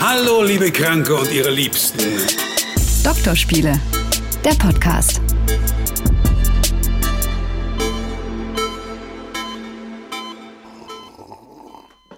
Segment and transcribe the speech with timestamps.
[0.00, 1.98] Hallo, liebe Kranke und ihre Liebsten.
[3.04, 3.80] Doktorspiele,
[4.44, 5.20] der Podcast.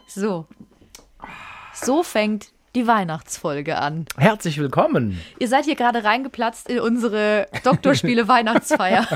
[0.07, 0.47] So.
[1.75, 4.05] So fängt die Weihnachtsfolge an.
[4.17, 5.21] Herzlich willkommen.
[5.39, 9.07] Ihr seid hier gerade reingeplatzt in unsere Doktorspiele Weihnachtsfeier.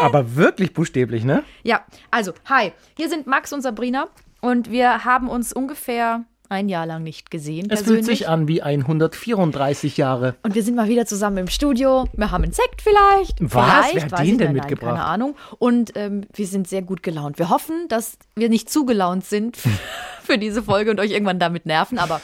[0.00, 1.44] Aber wirklich buchstäblich, ne?
[1.62, 2.72] Ja, also, hi.
[2.96, 4.08] Hier sind Max und Sabrina
[4.40, 7.68] und wir haben uns ungefähr ein Jahr lang nicht gesehen.
[7.70, 10.36] Es fühlt sich an wie 134 Jahre.
[10.42, 12.06] Und wir sind mal wieder zusammen im Studio.
[12.14, 13.38] Wir haben einen Sekt vielleicht.
[13.40, 13.86] Was?
[13.88, 14.62] Vielleicht, Wer hat den denn nicht.
[14.62, 14.94] mitgebracht?
[14.94, 15.36] Nein, keine Ahnung.
[15.58, 17.38] Und ähm, wir sind sehr gut gelaunt.
[17.38, 19.56] Wir hoffen, dass wir nicht zu gelaunt sind
[20.22, 21.98] für diese Folge und euch irgendwann damit nerven.
[21.98, 22.20] Aber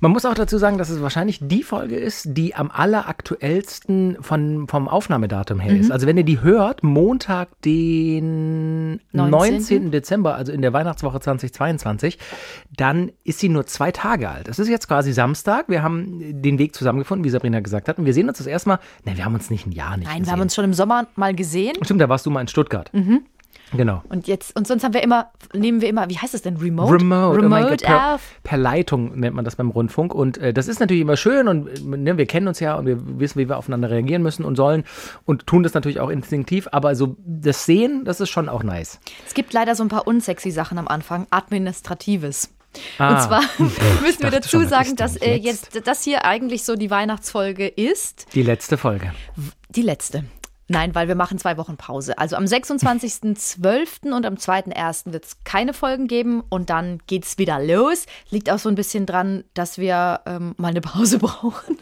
[0.00, 4.68] Man muss auch dazu sagen, dass es wahrscheinlich die Folge ist, die am alleraktuellsten von,
[4.68, 5.80] vom Aufnahmedatum her Mhm.
[5.80, 5.90] ist.
[5.90, 9.30] Also wenn ihr die hört, Montag, den 19.
[9.30, 9.90] 19.
[9.90, 12.18] Dezember, also in der Weihnachtswoche 2022,
[12.76, 14.48] dann ist sie nur zwei Tage alt.
[14.48, 15.68] Es ist jetzt quasi Samstag.
[15.68, 17.98] Wir haben den Weg zusammengefunden, wie Sabrina gesagt hat.
[17.98, 18.78] Und wir sehen uns das erste Mal.
[19.04, 20.26] Ne, wir haben uns nicht ein Jahr nicht nein, gesehen.
[20.26, 21.74] wir haben uns schon im Sommer mal gesehen.
[21.82, 22.90] Stimmt, da warst du mal in Stuttgart.
[22.92, 23.22] Mhm.
[23.72, 24.02] Genau.
[24.08, 26.56] Und jetzt, und sonst haben wir immer, nehmen wir immer, wie heißt das denn?
[26.56, 26.92] Remote?
[26.92, 30.14] Remote, oh Remote Gott, per, per Leitung nennt man das beim Rundfunk.
[30.14, 32.86] Und äh, das ist natürlich immer schön und äh, ne, wir kennen uns ja und
[32.86, 34.84] wir wissen, wie wir aufeinander reagieren müssen und sollen
[35.24, 36.68] und tun das natürlich auch instinktiv.
[36.72, 38.98] Aber so das Sehen, das ist schon auch nice.
[39.26, 41.26] Es gibt leider so ein paar unsexy Sachen am Anfang.
[41.30, 42.50] Administratives.
[42.98, 43.14] Ah.
[43.14, 43.42] Und zwar
[44.02, 45.74] müssen wir dazu schon, sagen, dass äh, jetzt?
[45.74, 48.26] jetzt das hier eigentlich so die Weihnachtsfolge ist.
[48.34, 49.12] Die letzte Folge.
[49.70, 50.24] Die letzte.
[50.72, 52.16] Nein, weil wir machen zwei Wochen Pause.
[52.16, 54.12] Also am 26.12.
[54.12, 55.12] und am 2.1.
[55.12, 58.06] wird es keine Folgen geben und dann geht's wieder los.
[58.30, 61.76] Liegt auch so ein bisschen dran, dass wir ähm, mal eine Pause brauchen.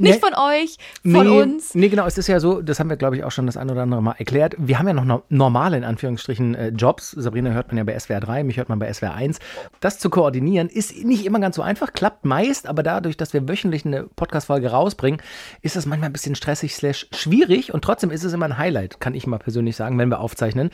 [0.00, 0.18] Nicht Nee.
[0.18, 1.76] von euch, von nee, uns.
[1.76, 2.04] Nee, genau.
[2.04, 4.02] Es ist ja so, das haben wir, glaube ich, auch schon das ein oder andere
[4.02, 4.56] Mal erklärt.
[4.58, 7.12] Wir haben ja noch no normale, in Anführungsstrichen, äh, Jobs.
[7.12, 9.38] Sabrina hört man ja bei SWR 3, mich hört man bei SWR 1.
[9.78, 13.48] Das zu koordinieren ist nicht immer ganz so einfach, klappt meist, aber dadurch, dass wir
[13.48, 15.22] wöchentlich eine Podcast-Folge rausbringen,
[15.62, 19.00] ist das manchmal ein bisschen stressig slash schwierig und trotzdem ist es immer ein Highlight,
[19.00, 20.70] kann ich mal persönlich sagen, wenn wir aufzeichnen.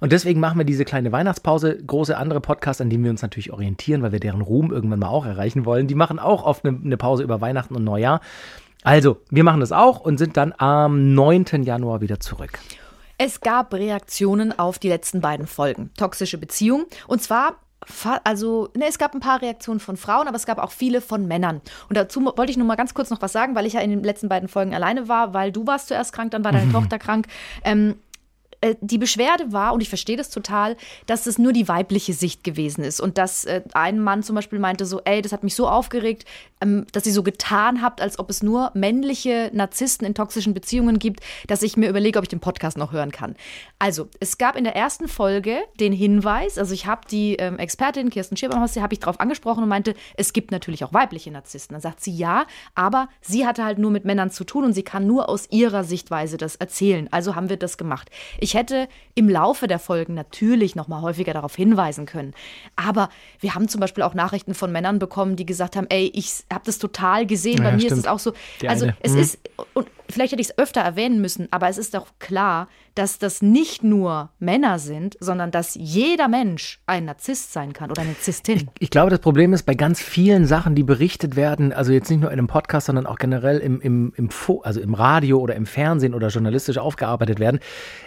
[0.00, 1.76] Und deswegen machen wir diese kleine Weihnachtspause.
[1.76, 5.08] Große andere Podcasts, an denen wir uns natürlich orientieren, weil wir deren Ruhm irgendwann mal
[5.08, 8.20] auch erreichen wollen, die machen auch oft eine Pause über Weihnachten und Neujahr.
[8.82, 11.64] Also, wir machen das auch und sind dann am 9.
[11.64, 12.60] Januar wieder zurück.
[13.18, 15.90] Es gab Reaktionen auf die letzten beiden Folgen.
[15.96, 16.84] Toxische Beziehung.
[17.06, 17.56] Und zwar.
[18.24, 21.26] Also, ne, es gab ein paar Reaktionen von Frauen, aber es gab auch viele von
[21.26, 21.60] Männern.
[21.88, 23.90] Und dazu wollte ich nur mal ganz kurz noch was sagen, weil ich ja in
[23.90, 26.98] den letzten beiden Folgen alleine war, weil du warst zuerst krank, dann war deine Tochter
[26.98, 27.26] krank.
[27.64, 28.05] Ähm, äh,
[28.80, 32.84] die Beschwerde war, und ich verstehe das total, dass es nur die weibliche Sicht gewesen
[32.84, 33.00] ist.
[33.00, 36.24] Und dass äh, ein Mann zum Beispiel meinte so, ey, das hat mich so aufgeregt,
[36.60, 40.98] ähm, dass ihr so getan habt, als ob es nur männliche Narzissten in toxischen Beziehungen
[40.98, 43.36] gibt, dass ich mir überlege, ob ich den Podcast noch hören kann.
[43.78, 48.10] Also, es gab in der ersten Folge den Hinweis, also ich habe die ähm, Expertin
[48.10, 51.74] Kirsten Schirberhaus, die habe ich darauf angesprochen und meinte, es gibt natürlich auch weibliche Narzissten.
[51.74, 54.82] Dann sagt sie ja, aber sie hatte halt nur mit Männern zu tun und sie
[54.82, 57.08] kann nur aus ihrer Sichtweise das erzählen.
[57.10, 58.10] Also haben wir das gemacht.
[58.38, 62.34] Ich hätte im Laufe der Folgen natürlich noch mal häufiger darauf hinweisen können.
[62.76, 63.08] Aber
[63.40, 66.64] wir haben zum Beispiel auch Nachrichten von Männern bekommen, die gesagt haben, ey, ich habe
[66.66, 67.58] das total gesehen.
[67.58, 68.00] Bei Ja, mir ist stimmt.
[68.00, 68.32] es auch so.
[68.60, 68.96] Die also eine.
[69.00, 69.18] es Mhm.
[69.20, 69.38] ist,
[69.74, 73.42] und vielleicht hätte ich es öfter erwähnen müssen, aber es ist doch klar, dass das
[73.42, 78.70] nicht nur Männer sind, sondern dass jeder Mensch ein Narzisst sein kann oder eine Narzisstin.
[78.78, 82.20] Ich glaube, das Problem ist bei ganz vielen Sachen, die berichtet werden, also jetzt nicht
[82.20, 84.30] nur in einem Podcast, sondern auch generell im, im, im,
[84.62, 87.60] also im Radio oder im Fernsehen oder journalistisch aufgearbeitet werden.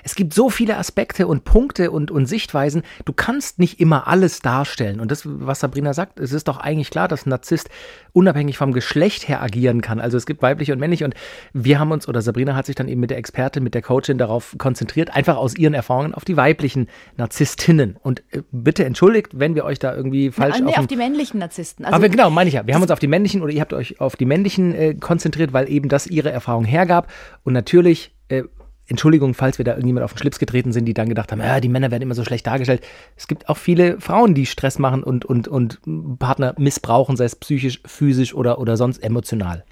[0.04, 2.82] Es gibt so viele Aspekte und Punkte und, und Sichtweisen.
[3.06, 5.00] Du kannst nicht immer alles darstellen.
[5.00, 7.70] Und das, was Sabrina sagt, es ist doch eigentlich klar, dass ein Narzisst
[8.20, 10.02] unabhängig vom Geschlecht her agieren kann.
[10.02, 11.06] Also es gibt weibliche und männliche.
[11.06, 11.14] Und
[11.54, 14.18] wir haben uns, oder Sabrina hat sich dann eben mit der Expertin, mit der Coachin
[14.18, 17.96] darauf konzentriert, einfach aus ihren Erfahrungen auf die weiblichen Narzisstinnen.
[18.02, 20.98] Und äh, bitte entschuldigt, wenn wir euch da irgendwie falsch Ah, nee, auf, auf die
[20.98, 21.86] männlichen Narzissten.
[21.86, 22.68] Also, aber genau, meine ich ja.
[22.68, 25.54] Wir haben uns auf die männlichen oder ihr habt euch auf die männlichen äh, konzentriert,
[25.54, 27.10] weil eben das ihre Erfahrung hergab.
[27.44, 28.44] Und natürlich, äh,
[28.90, 31.60] Entschuldigung, falls wir da irgendjemand auf den Schlips getreten sind, die dann gedacht haben, ja,
[31.60, 32.82] die Männer werden immer so schlecht dargestellt.
[33.16, 35.80] Es gibt auch viele Frauen, die Stress machen und, und, und
[36.20, 39.64] Partner missbrauchen, sei es psychisch, physisch oder, oder sonst emotional.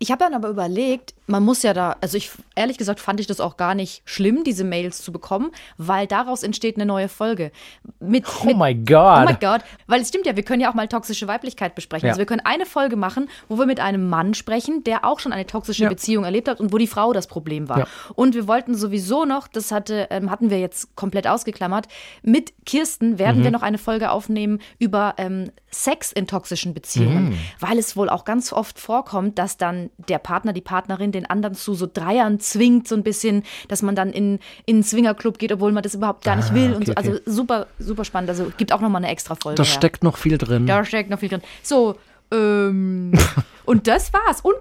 [0.00, 3.26] Ich habe dann aber überlegt, man muss ja da, also ich ehrlich gesagt fand ich
[3.26, 7.50] das auch gar nicht schlimm, diese Mails zu bekommen, weil daraus entsteht eine neue Folge.
[7.98, 9.26] Mit, Oh my God.
[9.26, 9.62] Oh my God.
[9.88, 12.06] Weil es stimmt ja, wir können ja auch mal toxische Weiblichkeit besprechen.
[12.06, 12.12] Ja.
[12.12, 15.32] Also wir können eine Folge machen, wo wir mit einem Mann sprechen, der auch schon
[15.32, 15.88] eine toxische Ja.
[15.88, 17.78] Beziehung erlebt hat und wo die Frau das Problem war.
[17.80, 17.86] Ja.
[18.14, 21.88] Und wir wollten sowieso noch, das hatte, ähm, hatten wir jetzt komplett ausgeklammert,
[22.22, 23.18] mit Kirsten Mhm.
[23.18, 27.38] werden wir noch eine Folge aufnehmen über ähm, Sex in toxischen Beziehungen, Mhm.
[27.60, 31.54] weil es wohl auch ganz oft vorkommt, dass dann der Partner, die Partnerin den anderen
[31.54, 35.52] zu so Dreiern zwingt, so ein bisschen, dass man dann in, in einen Swingerclub geht,
[35.52, 36.72] obwohl man das überhaupt gar nicht Ah, will.
[36.74, 36.92] und so.
[36.92, 37.10] okay, okay.
[37.24, 38.30] Also super, super spannend.
[38.30, 39.56] Also gibt auch noch mal eine extra Folge.
[39.56, 40.66] Da steckt noch viel drin.
[40.66, 41.42] Da steckt noch viel drin.
[41.62, 41.96] So,
[42.32, 43.12] ähm,
[43.64, 44.40] und das war's.
[44.40, 44.56] Und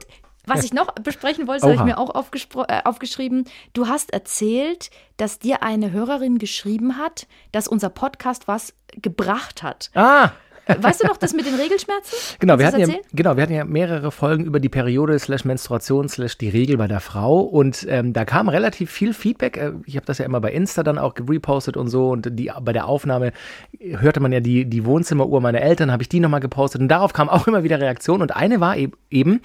[0.46, 3.46] was ich noch besprechen wollte, das habe ich mir auch äh, aufgeschrieben.
[3.74, 9.92] Du hast erzählt, dass dir eine Hörerin geschrieben hat, dass unser Podcast was gebracht hat.
[9.94, 10.32] Ah,
[10.68, 12.38] Weißt du noch das mit den Regelschmerzen?
[12.40, 15.18] Genau, wir Kannst hatten, du ja, genau, wir hatten ja mehrere Folgen über die Periode
[15.20, 19.58] slash Menstruation slash die Regel bei der Frau und ähm, da kam relativ viel Feedback.
[19.58, 22.52] Äh, Ich habe das ja immer bei Insta dann auch repostet und so und die,
[22.62, 23.32] bei der Aufnahme
[23.80, 27.14] hörte man ja die, die Wohnzimmeruhr meiner Eltern, habe ich die nochmal gepostet und darauf
[27.14, 28.76] kam auch immer wieder Reaktion und eine war
[29.10, 29.42] eben,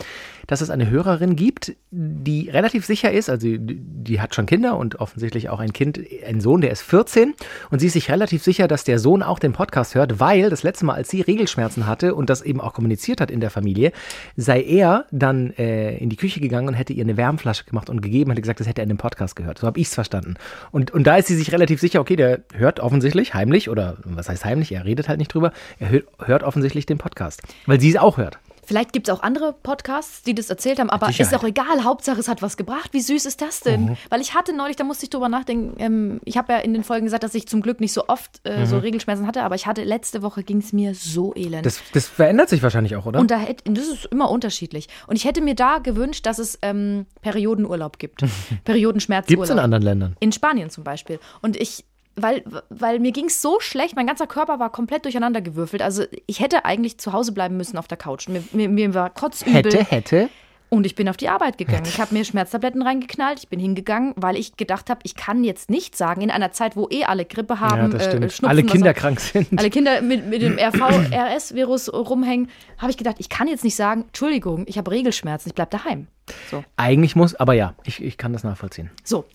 [0.46, 4.76] dass es eine Hörerin gibt, die relativ sicher ist, also die, die hat schon Kinder
[4.76, 7.34] und offensichtlich auch ein Kind, einen Sohn, der ist 14
[7.70, 10.62] und sie ist sich relativ sicher, dass der Sohn auch den Podcast hört, weil das
[10.62, 13.92] letzte Mal, als sie Regelschmerzen hatte und das eben auch kommuniziert hat in der Familie,
[14.36, 18.02] sei er dann äh, in die Küche gegangen und hätte ihr eine Wärmflasche gemacht und
[18.02, 19.58] gegeben, hätte gesagt, das hätte er in dem Podcast gehört.
[19.58, 20.34] So habe ich es verstanden.
[20.72, 24.28] Und, und da ist sie sich relativ sicher, okay, der hört offensichtlich heimlich oder was
[24.28, 27.90] heißt heimlich, er redet halt nicht drüber, er hört, hört offensichtlich den Podcast, weil sie
[27.90, 28.38] es auch hört.
[28.64, 31.40] Vielleicht gibt es auch andere Podcasts, die das erzählt haben, aber ist Sicherheit.
[31.40, 31.84] auch egal.
[31.84, 32.90] Hauptsache, es hat was gebracht.
[32.92, 33.86] Wie süß ist das denn?
[33.86, 33.96] Mhm.
[34.08, 35.74] Weil ich hatte neulich, da musste ich drüber nachdenken.
[35.78, 38.40] Ähm, ich habe ja in den Folgen gesagt, dass ich zum Glück nicht so oft
[38.46, 41.62] äh, so Regelschmerzen hatte, aber ich hatte letzte Woche ging es mir so elend.
[41.62, 41.62] Mhm.
[41.62, 43.18] Das, das verändert sich wahrscheinlich auch, oder?
[43.18, 44.88] und da hätte, das ist immer unterschiedlich.
[45.06, 48.22] Und ich hätte mir da gewünscht, dass es ähm, Periodenurlaub gibt.
[48.64, 49.26] Periodenschmerzurlaub.
[49.26, 50.16] Gibt es in anderen Ländern?
[50.20, 51.18] In Spanien zum Beispiel.
[51.40, 51.84] Und ich,
[52.16, 55.82] weil, weil mir ging es so schlecht, mein ganzer Körper war komplett durcheinander gewürfelt.
[55.82, 58.28] Also ich hätte eigentlich zu Hause bleiben müssen auf der Couch.
[58.28, 59.54] Mir, mir, mir war kotzübel.
[59.54, 60.30] Hätte, hätte.
[60.72, 61.84] Und ich bin auf die Arbeit gegangen.
[61.84, 63.38] Ich habe mir Schmerztabletten reingeknallt.
[63.40, 66.76] Ich bin hingegangen, weil ich gedacht habe, ich kann jetzt nicht sagen, in einer Zeit,
[66.76, 68.30] wo eh alle Grippe haben, Ja, das äh.
[68.30, 69.48] Schnupfen, Alle Kinder auch- krank sind.
[69.58, 72.48] alle Kinder mit, mit dem RV-RS-Virus rumhängen,
[72.78, 76.06] habe ich gedacht, ich kann jetzt nicht sagen, Entschuldigung, ich habe Regelschmerzen, ich bleib daheim.
[76.50, 76.64] So.
[76.76, 78.90] Eigentlich muss, aber ja, ich, ich kann das nachvollziehen.
[79.04, 79.26] so.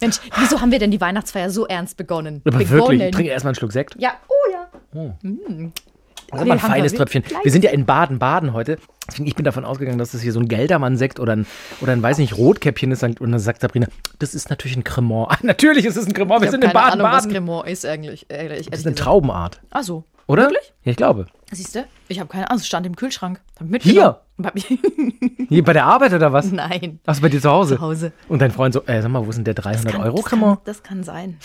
[0.00, 2.40] Mensch, wieso haben wir denn die Weihnachtsfeier so ernst begonnen?
[2.44, 2.70] Aber begonnen?
[2.70, 3.96] wirklich, ich trinke erstmal einen Schluck Sekt.
[3.98, 4.68] Ja, oh ja.
[4.92, 5.72] Das
[6.32, 7.22] ist aber ein feines Tröpfchen.
[7.42, 8.78] Wir sind ja in Baden-Baden heute.
[9.08, 11.46] Deswegen, Ich bin davon ausgegangen, dass das hier so ein Geldermann-Sekt oder ein,
[11.80, 13.02] oder ein, weiß nicht, Rotkäppchen ist.
[13.02, 13.86] Und dann sagt Sabrina,
[14.18, 15.30] das ist natürlich ein Cremant.
[15.30, 16.40] Ah, natürlich ist es ein Cremant.
[16.40, 17.32] Wir Ich sind in keine Ahnung, was Baden-Baden.
[17.46, 18.26] Cremant ist eigentlich.
[18.30, 20.04] Ehrlich, Das ist eine Traubenart, Ach so.
[20.26, 20.44] oder?
[20.44, 20.72] Wirklich?
[20.84, 21.26] Ja, ich glaube.
[21.52, 21.84] Siehst du?
[22.08, 23.40] Ich habe keine Ahnung, es stand im Kühlschrank.
[23.82, 23.86] Ich
[24.54, 24.78] ich-
[25.48, 26.50] Hier bei der Arbeit oder was?
[26.50, 26.98] Nein.
[27.06, 27.76] Achso, bei dir zu Hause?
[27.76, 28.12] Zu Hause.
[28.28, 30.56] Und dein Freund so, äh, sag mal, wo ist denn der 300 Euro das Cremant?
[30.56, 31.36] kann, das kann sein.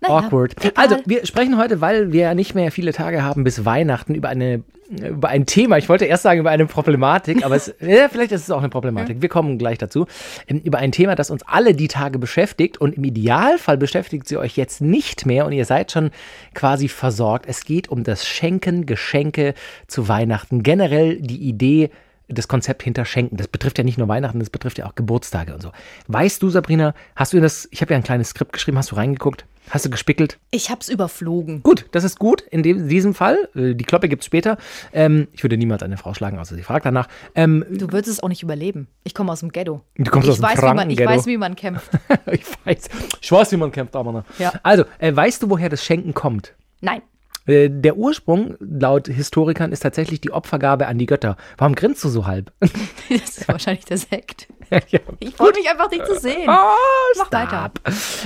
[0.00, 0.54] Naja, Awkward.
[0.60, 0.72] egal.
[0.76, 4.28] Also, wir sprechen heute, weil wir ja nicht mehr viele Tage haben bis Weihnachten, über
[4.28, 5.76] eine über ein Thema.
[5.76, 8.70] Ich wollte erst sagen über eine Problematik, aber es, ja, vielleicht ist es auch eine
[8.70, 9.20] Problematik.
[9.20, 10.06] Wir kommen gleich dazu.
[10.46, 14.38] Ähm, Über ein Thema, das uns alle die Tage beschäftigt und im Idealfall beschäftigt sie
[14.38, 16.10] euch jetzt nicht mehr und ihr seid schon
[16.54, 17.46] quasi versorgt.
[17.46, 19.54] Es geht um das Schenken, Geschenke
[19.86, 20.62] zu Weihnachten.
[20.62, 21.90] Generell die Idee,
[22.28, 23.36] das Konzept hinter Schenken.
[23.36, 25.72] Das betrifft ja nicht nur Weihnachten, das betrifft ja auch Geburtstage und so.
[26.08, 28.96] Weißt du, Sabrina, hast du das, ich habe ja ein kleines Skript geschrieben, hast du
[28.96, 29.44] reingeguckt?
[29.70, 30.38] Hast du gespickelt?
[30.50, 31.62] Ich hab's überflogen.
[31.62, 33.50] Gut, das ist gut in dem, diesem Fall.
[33.54, 34.56] Äh, Die Kloppe gibt's später.
[34.94, 37.06] Ähm, ich würde niemals eine Frau schlagen, außer sie fragt danach.
[37.34, 38.88] Ähm, Du würdest es auch nicht überleben.
[39.04, 39.82] Ich komme aus dem Ghetto.
[39.96, 41.90] Du kommst ich aus dem weiß, wie man, Ich weiß, wie man kämpft.
[42.32, 42.88] ich weiß,
[43.20, 44.24] ich weiß, wie man kämpft, aber noch.
[44.38, 44.52] Ja.
[44.62, 46.54] Also, äh, weißt du, woher das Schenken kommt?
[46.80, 47.02] Nein.
[47.48, 51.36] Äh, Der Ursprung, laut Historikern, ist tatsächlich die Opfergabe an die Götter.
[51.56, 52.52] Warum grinst du so halb?
[53.08, 54.48] Das ist wahrscheinlich der Sekt.
[54.70, 55.00] ja.
[55.18, 56.46] Ich freue mich einfach, dich zu sehen.
[56.46, 56.76] Oh,
[57.16, 57.70] Mach weiter.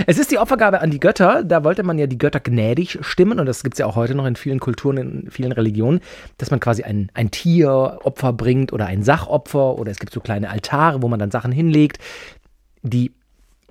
[0.08, 1.44] Es ist die Opfergabe an die Götter.
[1.44, 3.38] Da wollte man ja die Götter gnädig stimmen.
[3.38, 6.00] Und das gibt es ja auch heute noch in vielen Kulturen, in vielen Religionen,
[6.38, 9.78] dass man quasi ein, ein Tier Opfer bringt oder ein Sachopfer.
[9.78, 11.98] Oder es gibt so kleine Altare, wo man dann Sachen hinlegt.
[12.82, 13.12] Die,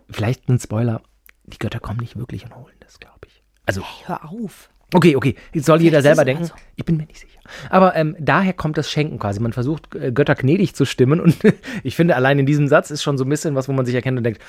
[0.10, 1.02] vielleicht ein Spoiler,
[1.44, 3.44] die Götter kommen nicht wirklich und holen das, glaube ich.
[3.66, 4.70] Also, Hör auf.
[4.94, 5.36] Okay, okay.
[5.54, 6.44] Jetzt soll jeder selber denken.
[6.44, 6.54] also.
[6.76, 7.40] Ich bin mir nicht sicher.
[7.70, 9.40] Aber ähm, daher kommt das Schenken quasi.
[9.40, 11.20] Man versucht, Götter gnädig zu stimmen.
[11.20, 11.38] Und
[11.84, 13.96] ich finde, allein in diesem Satz ist schon so ein bisschen was, wo man sich
[13.96, 14.42] erkennt und denkt,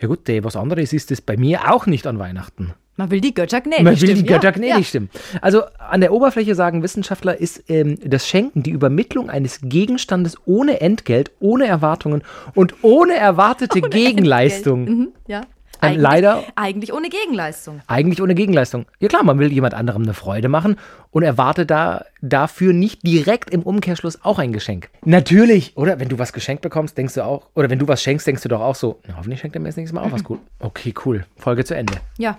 [0.00, 2.74] ja gut, ey, was anderes ist es bei mir auch nicht an Weihnachten.
[2.96, 4.14] Man will die Götter gnädig Man will stimmen.
[4.14, 4.82] die Götter ja, gnädig ja.
[4.84, 5.10] stimmen.
[5.42, 10.80] Also an der Oberfläche sagen Wissenschaftler, ist ähm, das Schenken die Übermittlung eines Gegenstandes ohne
[10.80, 12.22] Entgelt, ohne Erwartungen
[12.54, 14.84] und ohne erwartete Gegenleistung.
[14.84, 15.42] Mhm, ja.
[15.82, 17.80] Ähm, Eigentlich, leider- Eigentlich ohne Gegenleistung.
[17.86, 18.86] Eigentlich ohne Gegenleistung.
[19.00, 20.76] Ja klar, man will jemand anderem eine Freude machen
[21.10, 24.88] und erwartet da dafür nicht direkt im Umkehrschluss auch ein Geschenk.
[25.04, 26.00] Natürlich, oder?
[26.00, 28.48] Wenn du was geschenkt bekommst, denkst du auch, oder wenn du was schenkst, denkst du
[28.48, 30.40] doch auch so, na, hoffentlich schenkt er mir das nächste Mal auch was gut.
[30.60, 31.24] Okay, cool.
[31.36, 31.94] Folge zu Ende.
[32.18, 32.38] Ja.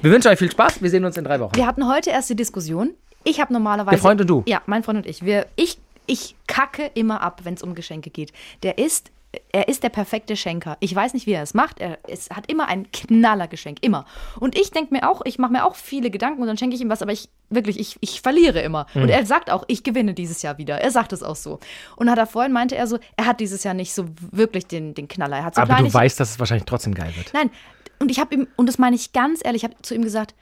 [0.00, 0.82] Wir wünschen euch viel Spaß.
[0.82, 1.54] Wir sehen uns in drei Wochen.
[1.56, 2.90] Wir hatten heute erst die Diskussion.
[3.24, 3.90] Ich habe normalerweise.
[3.90, 4.42] Der Freund und du?
[4.46, 5.24] Ja, mein Freund und ich.
[5.24, 8.32] Wir, ich, ich kacke immer ab, wenn es um Geschenke geht.
[8.62, 9.10] Der ist.
[9.52, 10.76] Er ist der perfekte Schenker.
[10.80, 11.80] Ich weiß nicht, wie er es macht.
[11.80, 13.78] Er es hat immer ein Knallergeschenk.
[13.82, 14.04] Immer.
[14.38, 16.82] Und ich denke mir auch, ich mache mir auch viele Gedanken und dann schenke ich
[16.82, 18.86] ihm was, aber ich wirklich, ich, ich verliere immer.
[18.94, 19.02] Mhm.
[19.02, 20.80] Und er sagt auch, ich gewinne dieses Jahr wieder.
[20.80, 21.60] Er sagt es auch so.
[21.96, 24.94] Und hat er vorhin meinte er so, er hat dieses Jahr nicht so wirklich den,
[24.94, 25.38] den Knaller.
[25.38, 27.32] Er hat so Aber du weißt, dass es wahrscheinlich trotzdem geil wird.
[27.32, 27.50] Nein,
[27.98, 30.34] und ich habe ihm, und das meine ich ganz ehrlich, ich habe zu ihm gesagt,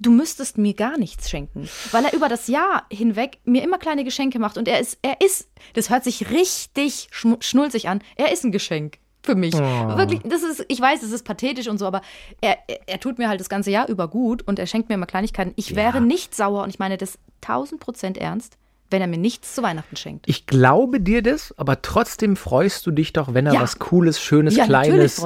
[0.00, 4.04] du müsstest mir gar nichts schenken, weil er über das Jahr hinweg mir immer kleine
[4.04, 4.58] Geschenke macht.
[4.58, 8.98] Und er ist, er ist, das hört sich richtig schnulzig an, er ist ein Geschenk
[9.22, 9.54] für mich.
[9.54, 12.02] Wirklich, das ist, ich weiß, es ist pathetisch und so, aber
[12.40, 15.06] er, er, tut mir halt das ganze Jahr über gut und er schenkt mir immer
[15.06, 15.52] Kleinigkeiten.
[15.56, 18.56] Ich wäre nicht sauer und ich meine das 1000 Prozent ernst,
[18.90, 20.26] wenn er mir nichts zu Weihnachten schenkt.
[20.28, 23.60] Ich glaube dir das, aber trotzdem freust du dich doch, wenn er Ja.
[23.60, 25.22] was Cooles, Schönes, Ja, Kleines,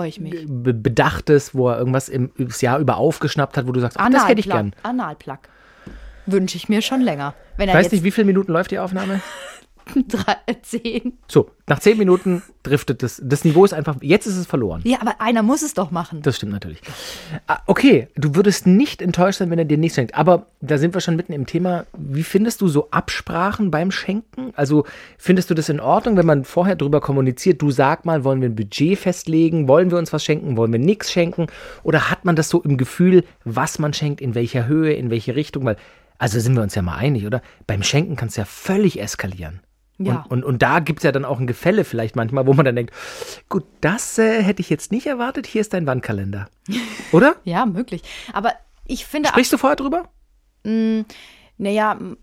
[0.48, 4.26] Bedachtes, wo er irgendwas im, das Jahr über aufgeschnappt hat, wo du sagst, ach, das
[4.28, 4.74] hätte ich gern.
[4.82, 5.38] Analplug.
[6.26, 7.34] Wünsche ich mir schon länger.
[7.56, 9.20] Wenn Ich er weiß nicht, wie viele Minuten läuft die Aufnahme?
[10.08, 11.18] drei, zehn.
[11.28, 13.20] So, nach zehn Minuten driftet das.
[13.24, 14.80] Das Niveau ist einfach, jetzt ist es verloren.
[14.84, 16.22] Ja, aber einer muss es doch machen.
[16.22, 16.80] Das stimmt natürlich.
[17.46, 20.14] Ah, Okay, du würdest nicht enttäuscht sein, wenn er dir nichts schenkt.
[20.14, 21.86] Aber da sind wir schon mitten im Thema.
[21.96, 24.52] Wie findest du so Absprachen beim Schenken?
[24.56, 24.84] Also
[25.18, 28.48] findest du das in Ordnung, wenn man vorher drüber kommuniziert, du sag mal, wollen wir
[28.48, 29.68] ein Budget festlegen?
[29.68, 30.56] Wollen wir uns was schenken?
[30.56, 31.46] Wollen wir nichts schenken?
[31.82, 35.34] Oder hat man das so im Gefühl, was man schenkt, in welcher Höhe, in welche
[35.34, 35.64] Richtung?
[35.64, 35.76] Weil,
[36.18, 37.42] also sind wir uns ja mal einig, oder?
[37.66, 39.60] Beim Schenken kann es ja völlig eskalieren.
[40.06, 40.24] Ja.
[40.28, 42.64] Und, und, und da gibt es ja dann auch ein Gefälle vielleicht manchmal, wo man
[42.64, 42.92] dann denkt,
[43.48, 46.46] gut, das äh, hätte ich jetzt nicht erwartet, hier ist dein Wandkalender.
[47.12, 47.36] Oder?
[47.44, 48.02] Ja, möglich.
[48.32, 48.52] Aber
[48.86, 50.08] ich finde, Sprichst du vorher drüber?
[51.58, 52.16] naja, m-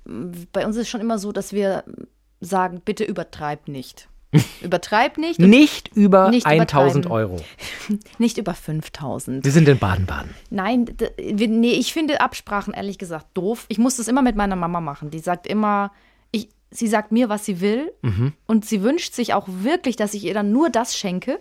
[0.52, 1.84] bei uns ist schon immer so, dass wir
[2.42, 4.08] sagen, bitte übertreib nicht.
[4.62, 7.12] Übertreib nicht, Nicht über Nicht 1000 übertreiben.
[7.12, 7.42] Euro.
[8.20, 9.44] nicht über 5000.
[9.44, 10.36] Wir sind in Baden-Baden.
[10.52, 10.86] Nein,
[11.20, 13.66] nee, ich finde Absprachen ehrlich gesagt doof.
[13.70, 15.10] Ich muss das immer mit meiner Mama machen.
[15.10, 15.92] Die sagt immer,
[16.72, 17.92] sie sagt mir, was sie will.
[18.02, 18.34] Mhm.
[18.46, 21.40] Und sie wünscht sich auch wirklich, dass ich ihr dann nur das schenke.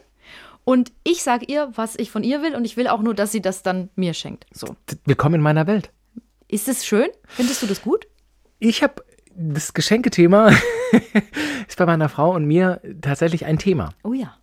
[0.64, 2.54] Und ich sage ihr, was ich von ihr will.
[2.54, 4.46] Und ich will auch nur, dass sie das dann mir schenkt.
[4.52, 4.76] So.
[5.04, 5.90] Willkommen in meiner Welt.
[6.46, 7.08] Ist es schön?
[7.26, 8.06] Findest du das gut?
[8.58, 9.02] Ich habe
[9.38, 10.50] das Geschenkethema
[11.68, 13.94] ist bei meiner Frau und mir tatsächlich ein Thema.
[14.02, 14.36] Oh ja.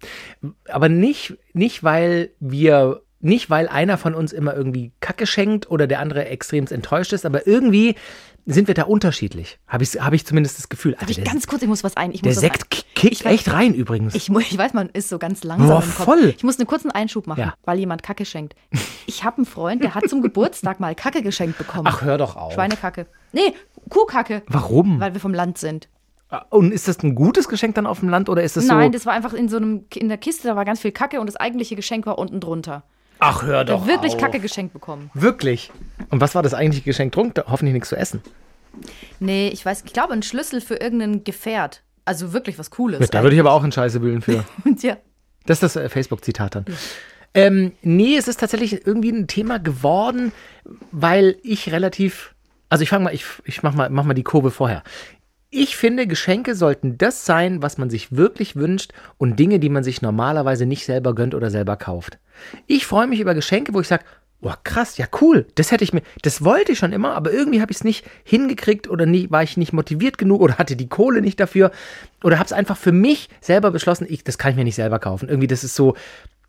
[0.70, 5.88] Aber nicht, nicht weil wir, nicht weil einer von uns immer irgendwie Kacke schenkt oder
[5.88, 7.96] der andere extremst enttäuscht ist, aber irgendwie
[8.46, 9.58] sind wir da unterschiedlich.
[9.68, 10.92] Habe ich, hab ich zumindest das Gefühl.
[10.92, 12.12] Darf Also ich der, ganz kurz, ich muss was ein.
[12.12, 12.70] Ich der Sekt ein.
[12.70, 14.14] ki- kickt weiß- echt rein übrigens.
[14.14, 16.04] Ich, ich weiß, man ist so ganz langsam Boah, im Kopf.
[16.06, 16.34] voll.
[16.38, 17.54] Ich muss einen kurzen Einschub machen, Ja.
[17.64, 18.56] weil jemand Kacke schenkt.
[19.08, 21.88] Ich habe einen Freund, der hat zum Geburtstag mal Kacke geschenkt bekommen.
[21.88, 22.54] Ach, hör doch auf.
[22.54, 23.08] Schweinekacke.
[23.32, 23.54] Nee,
[23.90, 24.44] Kuhkacke.
[24.48, 25.00] Warum?
[25.00, 25.90] Weil wir vom Land sind.
[26.50, 28.98] Und ist das ein gutes Geschenk dann auf dem Land oder ist das Nein, so?
[28.98, 31.28] das war einfach in so einem in der Kiste, da war ganz viel Kacke und
[31.28, 32.84] das eigentliche Geschenk war unten drunter.
[33.20, 34.22] Ach, hör doch wirklich auf.
[34.22, 35.10] Kacke geschenkt bekommen.
[35.14, 35.72] Wirklich?
[36.10, 37.14] Und was war das eigentliche Geschenk?
[37.14, 37.42] Trunk?
[37.48, 38.22] Hoffentlich nichts zu essen.
[39.20, 41.82] Nee, ich weiß, ich glaube, ein Schlüssel für irgendein Gefährt.
[42.04, 43.10] Also wirklich was Cooles.
[43.10, 44.44] Da würde ich aber auch in Scheiße wühlen für.
[44.64, 44.98] Und ja,
[45.46, 46.66] Das ist das äh, Facebook-Zitat dann.
[47.34, 50.32] Ähm, nee, es ist tatsächlich irgendwie ein Thema geworden,
[50.92, 52.34] weil ich relativ.
[52.70, 54.84] Also ich fange mal, ich, ich mach mal, mach mal die Kurve vorher.
[55.58, 59.86] Ich finde, Geschenke sollten das sein, was man sich wirklich wünscht und Dinge, die man
[59.86, 62.18] sich normalerweise nicht selber gönnt oder selber kauft.
[62.68, 64.04] Ich freue mich über Geschenke, wo ich sage,
[64.42, 67.62] oh krass, ja cool, das hätte ich mir, das wollte ich schon immer, aber irgendwie
[67.62, 70.90] habe ich es nicht hingekriegt oder nie, war ich nicht motiviert genug oder hatte die
[70.90, 71.72] Kohle nicht dafür
[72.22, 75.00] oder habe es einfach für mich selber beschlossen, ich, das kann ich mir nicht selber
[75.00, 75.30] kaufen.
[75.30, 75.96] Irgendwie, das ist so,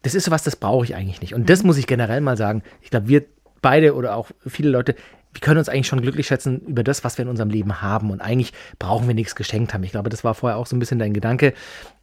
[0.02, 1.32] das ist so was, das brauche ich eigentlich nicht.
[1.32, 2.64] Und das muss ich generell mal sagen.
[2.82, 3.24] Ich glaube, wir
[3.62, 4.96] beide oder auch viele Leute,
[5.36, 8.10] wir können uns eigentlich schon glücklich schätzen über das, was wir in unserem Leben haben.
[8.10, 9.84] Und eigentlich brauchen wir nichts geschenkt haben.
[9.84, 11.52] Ich glaube, das war vorher auch so ein bisschen dein Gedanke.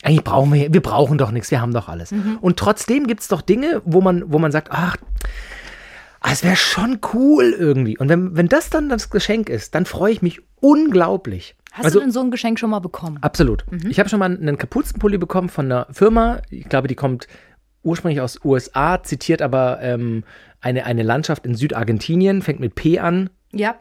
[0.04, 2.14] Eigentlich brauchen wir, wir brauchen doch nichts, wir haben doch alles.
[2.42, 4.98] Und trotzdem gibt es doch Dinge, wo man, wo man sagt, ach,
[6.22, 7.98] ah, es wäre schon cool irgendwie.
[7.98, 11.56] Und wenn, wenn das dann das Geschenk ist, dann freue ich mich unglaublich.
[11.72, 13.18] hast Also- du denn so ein Geschenk schon mal bekommen?
[13.22, 13.66] Absolut.
[13.90, 16.38] Ich habe schon mal einen Kapuzenpulli bekommen von einer Firma.
[16.52, 17.28] Ich glaube, die kommt
[17.84, 20.24] ursprünglich aus USA, zitiert aber ähm,
[20.62, 23.30] eine, eine Landschaft in Südargentinien, fängt mit P an.
[23.56, 23.76] Ja.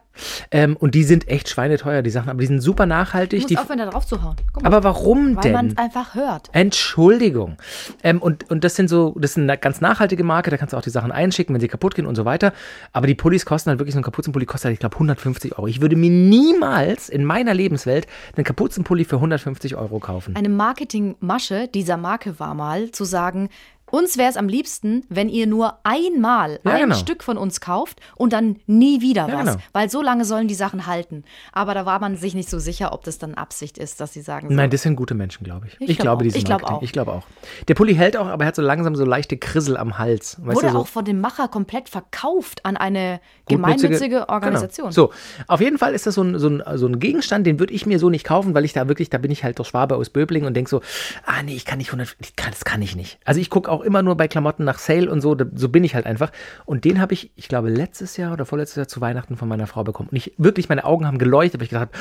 [0.50, 3.40] Ähm, und die sind echt schweineteuer, die Sachen, aber die sind super nachhaltig.
[3.40, 4.36] musst Die, aufhören, da drauf zu hauen.
[4.52, 5.76] Guck mal, aber warum weil man denn?
[5.76, 6.50] es einfach hört.
[6.52, 7.56] Entschuldigung.
[8.02, 10.76] Ähm, und, und das sind so, das ist eine ganz nachhaltige Marke, da kannst du
[10.76, 12.52] auch die Sachen einschicken, wenn sie kaputt gehen und so weiter.
[12.92, 15.66] Aber die Pullis kosten halt wirklich, so ein Kapuzenpulli kostet halt, ich glaube, 150 Euro.
[15.66, 18.06] Ich würde mir niemals in meiner Lebenswelt
[18.36, 20.36] einen Kapuzenpulli für 150 Euro kaufen.
[20.36, 23.48] Eine Marketingmasche dieser Marke war mal zu sagen,
[23.92, 26.94] uns wäre es am liebsten, wenn ihr nur einmal Ja, ein genau.
[26.96, 29.44] Stück von uns kauft und dann nie wieder Ja, was.
[29.52, 29.56] genau.
[29.72, 31.24] Weil so lange sollen die Sachen halten.
[31.52, 34.22] Aber da war man sich nicht so sicher, ob das dann Absicht ist, dass sie
[34.22, 35.74] sagen, so, Nein, das sind gute Menschen, glaube ich.
[35.78, 36.22] Ich Ich, glaub glaube auch.
[36.24, 36.82] diese Ich glaub auch.
[36.82, 37.22] Ich glaube auch.
[37.68, 40.38] Der Pulli hält auch, aber er hat so langsam so leichte Krissel am Hals.
[40.42, 44.86] Weißt wurde so auch von dem Macher komplett verkauft an eine gemeinnützige Organisation.
[44.90, 44.94] Genau.
[44.94, 45.12] So,
[45.48, 47.86] auf jeden Fall ist das so ein, so ein, so ein Gegenstand, den würde ich
[47.86, 50.10] mir so nicht kaufen, weil ich da wirklich, da bin ich halt doch Schwabe aus
[50.10, 50.80] Böbling und denke so,
[51.26, 53.18] ah nee, ich kann nicht 100, ich kann, das kann ich nicht.
[53.24, 55.84] Also ich gucke auch immer nur bei Klamotten nach Sale und so, da- so bin
[55.84, 56.32] ich halt einfach.
[56.64, 59.66] Und den habe ich, ich glaube, letztes Jahr oder vorletztes Jahr zu Weihnachten von meiner
[59.66, 60.08] Frau bekommen.
[60.10, 61.98] Und ich wirklich, meine Augen haben geleuchtet, weil ich gedacht habe,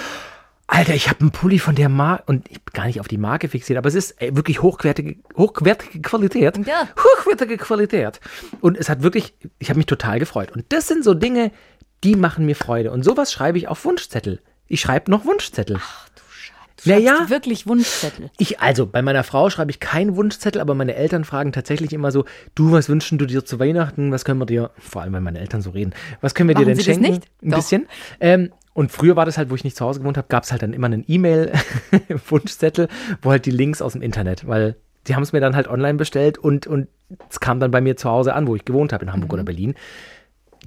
[0.68, 3.18] Alter, ich habe einen Pulli von der Marke und ich bin gar nicht auf die
[3.18, 6.58] Marke fixiert, aber es ist ey, wirklich hochwertige, hochwertige Qualität.
[6.66, 6.88] Ja.
[6.98, 8.22] Hochwertige Qualität.
[8.62, 10.52] Und es hat wirklich, ich habe mich total gefreut.
[10.54, 11.52] Und das sind so Dinge,
[12.06, 12.92] die machen mir Freude.
[12.92, 14.42] Und sowas schreibe ich auf Wunschzettel.
[14.68, 15.78] Ich schreibe noch Wunschzettel.
[16.84, 17.16] Du Naja.
[17.18, 18.32] schreibst wirklich Wunschzettel.
[18.38, 22.12] Ich, also, bei meiner Frau schreibe ich keinen Wunschzettel, aber meine Eltern fragen tatsächlich immer
[22.12, 24.12] so, du, was wünschen du dir zu Weihnachten?
[24.12, 26.62] Was können wir dir, vor allem, wenn meine Eltern so reden, was können wir dir
[26.62, 27.12] Machen denn sie das schenken?
[27.12, 27.28] nicht?
[27.44, 27.58] Ein Doch.
[27.58, 27.88] bisschen.
[28.20, 30.52] Ähm, und früher war das halt, wo ich nicht zu Hause gewohnt habe, gab es
[30.52, 32.88] halt dann immer einen E-Mail-Wunschzettel,
[33.22, 34.76] wo halt die Links aus dem Internet, weil
[35.08, 36.88] die haben es mir dann halt online bestellt und, und
[37.30, 39.44] es kam dann bei mir zu Hause an, wo ich gewohnt habe, in Hamburg oder
[39.44, 39.76] Berlin.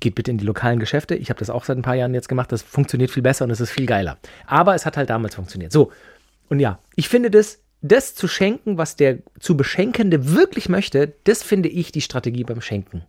[0.01, 1.15] Geht bitte in die lokalen Geschäfte.
[1.15, 2.51] Ich habe das auch seit ein paar Jahren jetzt gemacht.
[2.53, 4.19] Das funktioniert viel besser und es ist viel geiler.
[4.47, 5.73] Aber es hat halt damals funktioniert.
[5.73, 5.93] So,
[6.49, 11.43] und ja, ich finde das, das zu schenken, was der zu Beschenkende wirklich möchte, das
[11.43, 13.05] finde ich die Strategie beim Schenken.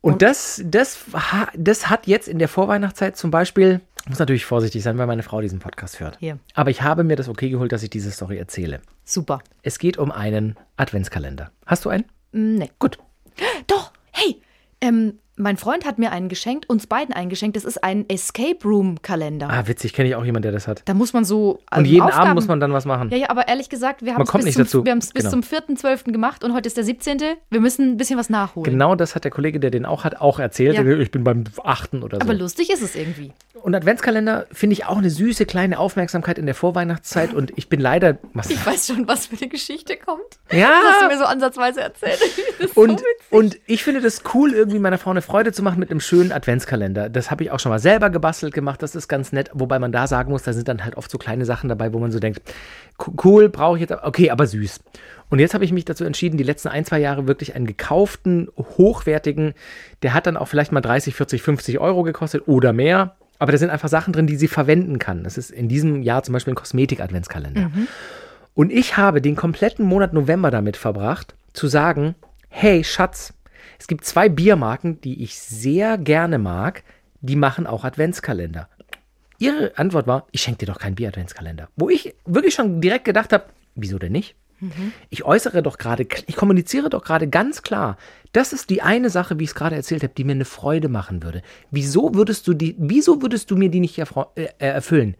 [0.00, 4.82] Und das, das, ha- das hat jetzt in der Vorweihnachtszeit zum Beispiel, muss natürlich vorsichtig
[4.82, 6.16] sein, weil meine Frau diesen Podcast hört.
[6.20, 6.38] Hier.
[6.54, 8.80] Aber ich habe mir das okay geholt, dass ich diese Story erzähle.
[9.04, 9.40] Super.
[9.62, 11.50] Es geht um einen Adventskalender.
[11.66, 12.04] Hast du einen?
[12.32, 12.70] Mm, Nee.
[12.78, 12.98] Gut.
[13.66, 14.40] Doch, hey,
[14.80, 17.56] ähm, mein Freund hat mir einen geschenkt, uns beiden einen geschenkt.
[17.56, 19.48] Das ist ein Escape Room Kalender.
[19.50, 20.82] Ah, witzig, kenne ich auch jemanden, der das hat.
[20.84, 21.60] Da muss man so.
[21.70, 23.10] Und ähm, jeden Aufgaben- Abend muss man dann was machen.
[23.10, 25.40] Ja, ja, aber ehrlich gesagt, wir haben es bis, zum, wir haben's bis Genau.
[25.40, 26.12] zum 4.12.
[26.12, 27.18] gemacht und heute ist der 17.
[27.50, 28.64] Wir müssen ein bisschen was nachholen.
[28.70, 30.74] Genau das hat der Kollege, der den auch hat, auch erzählt.
[30.76, 30.84] Ja.
[30.98, 32.22] Ich bin beim achten oder so.
[32.22, 33.32] Aber lustig ist es irgendwie.
[33.62, 37.34] Und Adventskalender finde ich auch eine süße kleine Aufmerksamkeit in der Vorweihnachtszeit.
[37.34, 38.18] Und ich bin leider.
[38.32, 38.50] Was?
[38.50, 40.22] Ich weiß schon, was für eine Geschichte kommt.
[40.52, 40.68] Ja.
[40.82, 42.20] Das hast du mir so ansatzweise erzählt.
[42.74, 43.04] Und, so
[43.36, 46.32] und ich finde das cool, irgendwie meiner Frau eine Freude zu machen mit einem schönen
[46.32, 47.08] Adventskalender.
[47.08, 48.82] Das habe ich auch schon mal selber gebastelt gemacht.
[48.82, 49.50] Das ist ganz nett.
[49.54, 51.98] Wobei man da sagen muss, da sind dann halt oft so kleine Sachen dabei, wo
[51.98, 52.40] man so denkt,
[52.96, 53.92] co- cool, brauche ich jetzt.
[54.02, 54.80] Okay, aber süß.
[55.30, 58.48] Und jetzt habe ich mich dazu entschieden, die letzten ein, zwei Jahre wirklich einen gekauften,
[58.56, 59.54] hochwertigen,
[60.02, 63.14] der hat dann auch vielleicht mal 30, 40, 50 Euro gekostet oder mehr.
[63.38, 65.22] Aber da sind einfach Sachen drin, die sie verwenden kann.
[65.22, 67.70] Das ist in diesem Jahr zum Beispiel ein Kosmetik-Adventskalender.
[68.54, 72.16] Und ich habe den kompletten Monat November damit verbracht, zu sagen,
[72.48, 73.34] hey Schatz,
[73.78, 76.82] es gibt zwei Biermarken, die ich sehr gerne mag,
[77.20, 78.68] die machen auch Adventskalender.
[79.38, 81.68] Ihre Antwort war, ich schenke dir doch keinen Bier-Adventskalender.
[81.76, 83.44] Wo ich wirklich schon direkt gedacht habe,
[83.76, 84.34] wieso denn nicht?
[85.08, 87.96] Ich äußere doch gerade, ich kommuniziere doch gerade ganz klar,
[88.32, 90.88] das ist die eine Sache, wie ich es gerade erzählt habe, die mir eine Freude
[90.88, 91.42] machen würde.
[91.70, 95.14] Wieso würdest du die, wieso würdest du mir die nicht erfreu- äh, erfüllen?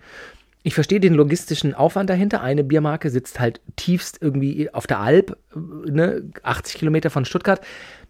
[0.64, 2.42] Ich verstehe den logistischen Aufwand dahinter.
[2.42, 7.60] Eine Biermarke sitzt halt tiefst irgendwie auf der Alp, äh, ne, 80 Kilometer von Stuttgart.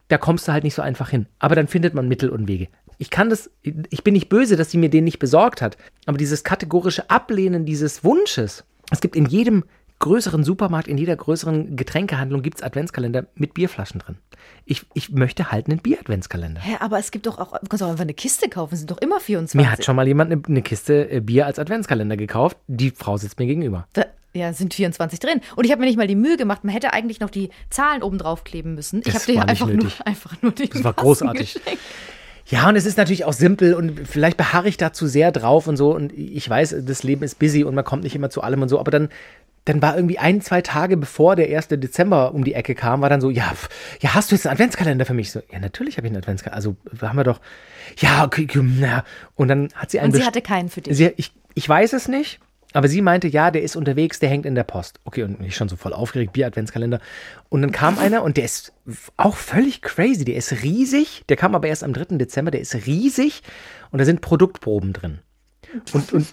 [0.09, 1.27] Da kommst du halt nicht so einfach hin.
[1.39, 2.69] Aber dann findet man Mittel und Wege.
[2.99, 5.77] Ich kann das, ich bin nicht böse, dass sie mir den nicht besorgt hat.
[6.07, 8.65] Aber dieses kategorische Ablehnen dieses Wunsches.
[8.91, 9.65] Es gibt in jedem
[9.99, 14.17] größeren Supermarkt, in jeder größeren Getränkehandlung gibt es Adventskalender mit Bierflaschen drin.
[14.65, 16.61] Ich, ich möchte halt einen Bier-Adventskalender.
[16.61, 18.91] Hä, aber es gibt doch auch, du kannst auch einfach eine Kiste kaufen, es sind
[18.91, 19.59] doch immer 24.
[19.59, 22.57] Mir hat schon mal jemand eine, eine Kiste äh, Bier als Adventskalender gekauft.
[22.67, 23.89] Die Frau sitzt mir gegenüber.
[23.93, 25.41] Da, ja, sind 24 drin.
[25.57, 28.03] Und ich habe mir nicht mal die Mühe gemacht, man hätte eigentlich noch die Zahlen
[28.03, 29.03] oben drauf kleben müssen.
[29.05, 31.55] Ich habe dir einfach nur, einfach nur die Das war Massen großartig.
[31.55, 31.83] geschenkt.
[32.47, 35.67] Ja, und es ist natürlich auch simpel und vielleicht beharre ich da zu sehr drauf
[35.67, 35.95] und so.
[35.95, 38.71] Und ich weiß, das Leben ist busy und man kommt nicht immer zu allem und
[38.71, 38.79] so.
[38.81, 39.11] Aber dann,
[39.67, 41.69] dann war irgendwie ein, zwei Tage bevor der 1.
[41.69, 43.53] Dezember um die Ecke kam, war dann so, ja,
[44.01, 45.31] ja, hast du jetzt einen Adventskalender für mich?
[45.31, 46.57] So, ja, natürlich habe ich einen Adventskalender.
[46.57, 47.41] Also haben wir doch,
[47.99, 49.05] ja, okay, na.
[49.35, 50.97] Und dann hat sie einen Und sie hatte keinen für dich.
[50.97, 52.41] Sie, ich, ich weiß es nicht,
[52.75, 55.01] aber sie meinte, ja, der ist unterwegs, der hängt in der Post.
[55.05, 57.01] Okay, und ich schon so voll aufgeregt, Bier-Adventskalender.
[57.49, 58.73] Und dann kam einer und der ist
[59.17, 60.25] auch völlig crazy.
[60.25, 61.25] Der ist riesig.
[61.29, 62.17] Der kam aber erst am 3.
[62.19, 62.51] Dezember.
[62.51, 63.43] Der ist riesig
[63.91, 65.21] und da sind Produktproben drin.
[65.95, 66.27] Und, und,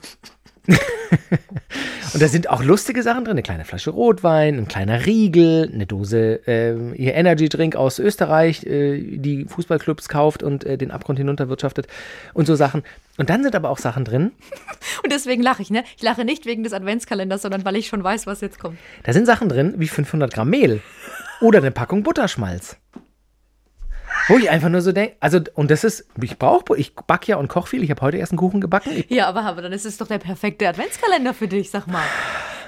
[0.67, 3.33] und da sind auch lustige Sachen drin.
[3.33, 8.65] Eine kleine Flasche Rotwein, ein kleiner Riegel, eine Dose äh, ihr Energy Drink aus Österreich,
[8.65, 11.87] äh, die Fußballclubs kauft und äh, den Abgrund hinunterwirtschaftet
[12.33, 12.83] und so Sachen.
[13.17, 14.31] Und dann sind aber auch Sachen drin,
[15.03, 15.83] Und deswegen lache ich, ne?
[15.97, 18.77] Ich lache nicht wegen des Adventskalenders, sondern weil ich schon weiß, was jetzt kommt.
[19.03, 20.81] Da sind Sachen drin wie 500 Gramm Mehl
[21.41, 22.77] oder eine Packung Butterschmalz.
[24.27, 27.35] Wo ich einfach nur so denke, also, und das ist, ich brauche, ich back ja
[27.35, 27.83] und koche viel.
[27.83, 28.91] Ich habe heute erst einen Kuchen gebacken.
[28.95, 32.03] Ich, Ja, aber, aber dann ist es doch der perfekte Adventskalender für dich, sag mal.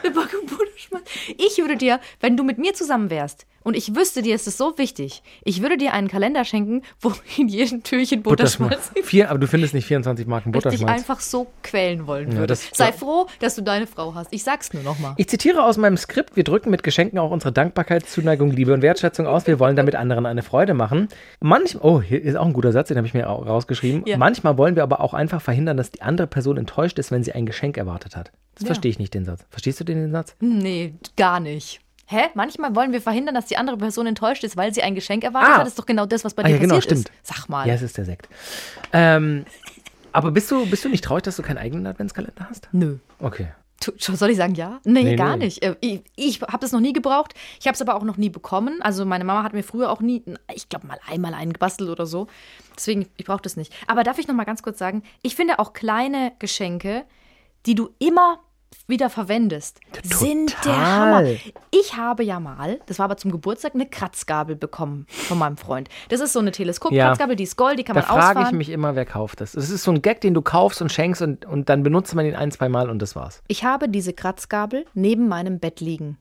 [0.04, 1.10] Eine Packung Butterschmalz.
[1.38, 4.58] Ich würde dir, wenn du mit mir zusammen wärst und ich wüsste, dir ist es
[4.58, 9.40] so wichtig, ich würde dir einen Kalender schenken, wo in jedem Türchen Butterschmalz Vier, aber
[9.40, 11.00] du findest nicht 24 Marken Ich dich Butterschmalz.
[11.02, 12.48] einfach so quälen wollen Ja, würde.
[12.48, 12.92] das- Sei ja.
[12.94, 14.32] froh, dass du deine Frau hast.
[14.32, 15.14] Ich sag's nur nochmal.
[15.18, 18.82] Ich zitiere aus meinem Skript, wir drücken mit Geschenken auch unsere Dankbarkeit, Zuneigung, Liebe und
[18.82, 19.46] Wertschätzung aus.
[19.48, 21.10] Wir wollen damit anderen eine Freude machen.
[21.42, 24.04] Manch, oh, hier ist auch ein guter Satz, den habe ich mir auch rausgeschrieben.
[24.06, 24.18] Ja.
[24.18, 27.34] Manchmal wollen wir aber auch einfach verhindern, dass die andere Person enttäuscht ist, wenn sie
[27.34, 28.32] ein Geschenk erwartet hat.
[28.56, 28.68] Das Ja.
[28.68, 29.46] verstehe ich nicht, den Satz.
[29.50, 30.36] Verstehst du den, den Satz?
[30.40, 31.82] Nee, gar nicht.
[32.10, 32.30] Hä?
[32.36, 35.50] Manchmal wollen wir verhindern, dass die andere Person enttäuscht ist, weil sie ein Geschenk erwartet
[35.50, 35.54] Ah.
[35.56, 35.62] hat.
[35.64, 37.10] Das ist doch genau das, was bei Ah, dir ja, genau, passiert stimmt.
[37.22, 37.28] ist.
[37.36, 37.68] Sag mal.
[37.68, 38.30] Ja, es ist der Sekt.
[38.94, 39.46] Ähm,
[40.14, 42.70] aber bist du, bist du nicht traurig, dass du keinen eigenen Adventskalender hast?
[42.72, 42.98] Nö.
[43.20, 43.48] Okay.
[43.80, 44.80] Tu- Soll ich sagen ja?
[44.86, 45.46] Nee, Nee, gar nee.
[45.46, 45.62] nicht.
[45.62, 47.36] Äh, Ich, ich habe das noch nie gebraucht.
[47.60, 48.82] Ich habe es aber auch noch nie bekommen.
[48.82, 50.24] Also meine Mama hat mir früher auch nie,
[50.56, 52.26] ich glaube mal einmal einen gebastelt oder so.
[52.76, 53.72] Deswegen, ich brauche das nicht.
[53.86, 57.04] Aber darf ich noch mal ganz kurz sagen, ich finde auch kleine Geschenke,
[57.68, 58.40] die du immer
[58.88, 60.86] wieder verwendest, sind der Total.
[60.86, 61.24] Hammer.
[61.72, 65.90] Ich habe ja mal, das war aber zum Geburtstag, eine Kratzgabel bekommen von meinem Freund.
[66.10, 68.58] Das ist so eine Teleskopkratzgabel, die ist gold, die kann Da man frage ich ausfahren.
[68.58, 69.56] mich immer, wer kauft das.
[69.56, 72.26] Es ist so ein Gag, den du kaufst und schenkst und, und dann benutzt man
[72.26, 73.42] ihn ein, zwei Mal und das war's.
[73.48, 76.18] Ich habe diese Kratzgabel neben meinem Bett liegen.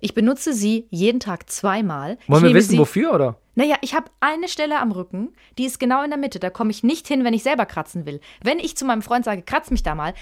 [0.00, 2.18] Ich benutze sie jeden Tag zweimal.
[2.26, 3.36] Wollen wir wissen, sie, wofür, oder?
[3.54, 6.40] Naja, ich habe eine Stelle am Rücken, die ist genau in der Mitte.
[6.40, 8.20] Da komme ich nicht hin, wenn ich selber kratzen will.
[8.42, 10.14] Wenn ich zu meinem Freund sage, kratz mich da mal,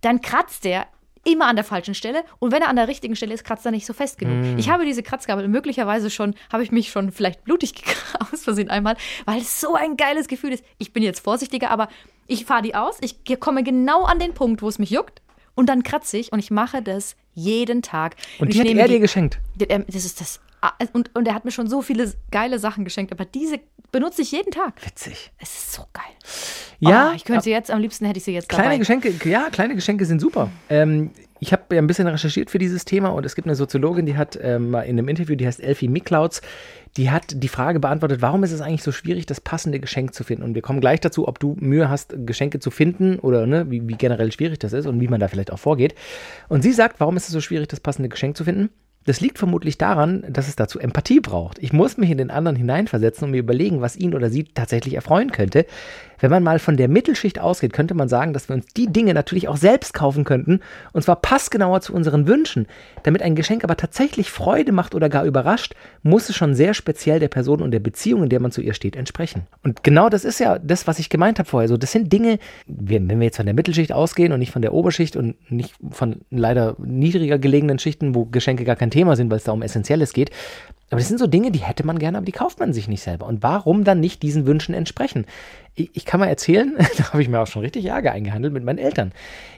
[0.00, 0.86] dann kratzt der
[1.24, 3.72] immer an der falschen Stelle und wenn er an der richtigen Stelle ist, kratzt er
[3.72, 4.36] nicht so fest genug.
[4.54, 4.58] Mm.
[4.58, 7.74] Ich habe diese Kratzgabel möglicherweise schon, habe ich mich schon vielleicht blutig
[8.32, 10.64] aus Versehen einmal, weil es so ein geiles Gefühl ist.
[10.78, 11.88] Ich bin jetzt vorsichtiger, aber
[12.26, 15.22] ich fahre die aus, ich komme genau an den Punkt, wo es mich juckt
[15.54, 18.16] und dann kratze ich und ich mache das jeden Tag.
[18.38, 19.38] Und ich die hat er dir geschenkt.
[19.56, 20.40] Das ist das.
[20.60, 23.60] ah, Und, und er hat mir schon so viele geile Sachen geschenkt, aber diese
[23.94, 24.84] benutze ich jeden Tag.
[24.84, 25.30] Witzig.
[25.38, 26.02] Es ist so geil.
[26.80, 28.78] Ja, oh, ich könnte sie jetzt, am liebsten hätte ich sie jetzt Kleine dabei.
[28.78, 30.50] Geschenke, ja, kleine Geschenke sind super.
[30.68, 34.04] Ähm, ich habe ja ein bisschen recherchiert für dieses Thema und es gibt eine Soziologin,
[34.04, 36.42] die hat ähm, mal in einem Interview, die heißt Elfie Miklauds,
[36.96, 40.24] die hat die Frage beantwortet, warum ist es eigentlich so schwierig, das passende Geschenk zu
[40.24, 40.42] finden?
[40.42, 43.86] Und wir kommen gleich dazu, ob du Mühe hast, Geschenke zu finden oder ne, wie,
[43.86, 45.94] wie generell schwierig das ist und wie man da vielleicht auch vorgeht.
[46.48, 48.70] Und sie sagt, warum ist es so schwierig, das passende Geschenk zu finden?
[49.06, 51.58] Das liegt vermutlich daran, dass es dazu Empathie braucht.
[51.58, 54.94] Ich muss mich in den anderen hineinversetzen und mir überlegen, was ihn oder sie tatsächlich
[54.94, 55.66] erfreuen könnte.
[56.24, 59.12] Wenn man mal von der Mittelschicht ausgeht, könnte man sagen, dass wir uns die Dinge
[59.12, 60.60] natürlich auch selbst kaufen könnten,
[60.94, 62.66] und zwar passgenauer zu unseren Wünschen.
[63.02, 67.20] Damit ein Geschenk aber tatsächlich Freude macht oder gar überrascht, muss es schon sehr speziell
[67.20, 69.42] der Person und der Beziehung, in der man zu ihr steht, entsprechen.
[69.62, 71.68] Und genau das ist ja das, was ich gemeint habe vorher.
[71.68, 74.72] So, das sind Dinge, wenn wir jetzt von der Mittelschicht ausgehen und nicht von der
[74.72, 79.36] Oberschicht und nicht von leider niedriger gelegenen Schichten, wo Geschenke gar kein Thema sind, weil
[79.36, 80.30] es da um Essentielles geht.
[80.94, 83.02] Aber das sind so Dinge, die hätte man gerne, aber die kauft man sich nicht
[83.02, 83.26] selber.
[83.26, 85.26] Und warum dann nicht diesen Wünschen entsprechen?
[85.74, 88.62] Ich, ich kann mal erzählen, da habe ich mir auch schon richtig Ärger eingehandelt mit
[88.62, 89.10] meinen Eltern.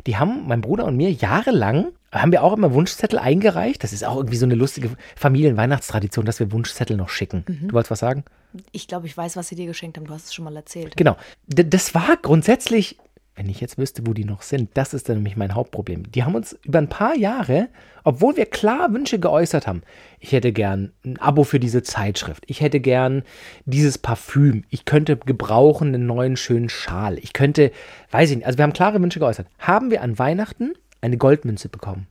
[0.07, 3.85] Die haben mein Bruder und mir jahrelang, haben wir auch immer Wunschzettel eingereicht.
[3.85, 7.45] Das ist auch irgendwie so eine lustige Familienweihnachtstradition, dass wir Wunschzettel noch schicken.
[7.69, 8.25] Du wolltest was sagen?
[8.73, 10.07] Ich glaube, ich weiß, was sie dir geschenkt haben.
[10.07, 10.97] Du hast es schon mal erzählt.
[10.97, 11.17] Genau.
[11.47, 12.97] D das war grundsätzlich,
[13.37, 16.11] wenn ich jetzt wüsste, wo die noch sind, das ist dann nämlich mein Hauptproblem.
[16.11, 17.69] Die haben uns über ein paar Jahre,
[18.03, 19.83] obwohl wir klar Wünsche geäußert haben,
[20.19, 23.23] ich hätte gern ein Abo für diese Zeitschrift, ich hätte gern
[23.67, 27.73] dieses Parfüm, ich könnte gebrauchen einen neuen schönen Schal, ich könnte,
[28.11, 29.47] weiß ich nicht, also wir haben klare Wünsche geäußert.
[29.59, 30.73] Haben wir an Weihnachten
[31.03, 32.07] eine Goldmünze bekommen.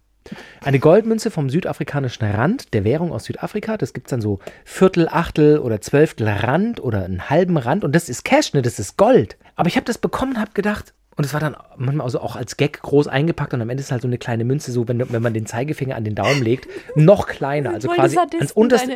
[0.62, 3.78] Eine Goldmünze vom südafrikanischen Rand, der Währung aus Südafrika.
[3.78, 7.84] Das gibt es dann so Viertel, Achtel oder Zwölftel Rand oder einen halben Rand.
[7.84, 8.64] Und das ist Cash, ne?
[8.64, 9.38] Das ist Gold.
[9.56, 12.36] Aber ich habe das bekommen und habe gedacht, und es war dann manchmal also auch
[12.36, 15.12] als Gag groß eingepackt und am Ende ist halt so eine kleine Münze, so wenn,
[15.12, 17.71] wenn man den Zeigefinger an den Daumen legt, noch kleiner.
[17.71, 18.91] Also Voll quasi ans unterste.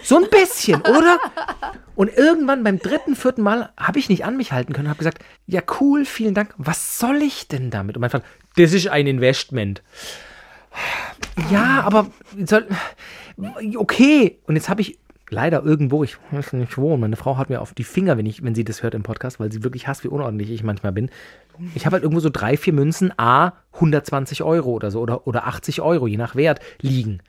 [0.00, 1.18] So ein bisschen, oder?
[1.96, 4.98] Und irgendwann beim dritten, vierten Mal habe ich nicht an mich halten können und habe
[4.98, 6.54] gesagt, ja cool, vielen Dank.
[6.56, 7.96] Was soll ich denn damit?
[7.96, 8.24] Und mein Vater,
[8.56, 9.82] das ist ein Investment.
[11.50, 12.10] Ja, aber
[12.44, 12.66] soll,
[13.76, 14.38] okay.
[14.46, 14.98] Und jetzt habe ich
[15.30, 18.42] leider irgendwo, ich weiß nicht wo, meine Frau hat mir auf die Finger, wenn, ich,
[18.42, 21.10] wenn sie das hört im Podcast, weil sie wirklich hasst, wie unordentlich ich manchmal bin.
[21.74, 25.46] Ich habe halt irgendwo so drei, vier Münzen, A, 120 Euro oder so oder, oder
[25.46, 27.20] 80 Euro, je nach Wert, liegen.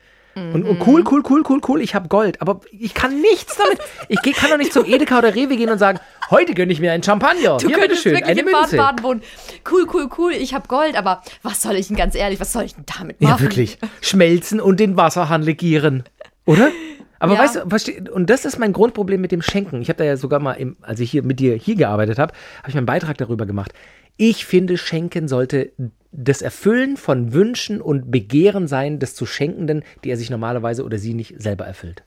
[0.52, 3.78] Und, und cool, cool, cool, cool, cool, ich habe Gold, aber ich kann nichts damit.
[4.08, 5.98] Ich geh, kann doch nicht zum Edeka oder Rewe gehen und sagen,
[6.30, 7.56] heute gönne ich mir einen Champagner.
[7.56, 8.76] Du Hier, bitteschön, wirklich eine in Münze.
[8.76, 9.22] Baden-Baden wohnen.
[9.68, 10.32] Cool, cool, cool.
[10.32, 13.20] Ich habe Gold, aber was soll ich denn ganz ehrlich, was soll ich denn damit
[13.20, 13.34] machen?
[13.36, 13.78] Ja, wirklich.
[14.00, 16.04] Schmelzen und den Wasserhahn legieren.
[16.44, 16.70] Oder?
[17.18, 17.40] Aber Ja.
[17.40, 19.82] weißt du, versteh, und das ist mein Grundproblem mit dem Schenken.
[19.82, 22.32] Ich habe da ja sogar mal, im, als ich hier mit dir hier gearbeitet habe,
[22.60, 23.72] habe ich meinen Beitrag darüber gemacht.
[24.16, 25.72] Ich finde, Schenken sollte
[26.10, 30.98] das Erfüllen von Wünschen und Begehren sein des zu Schenkenden, die er sich normalerweise oder
[30.98, 32.02] sie nicht selber erfüllt.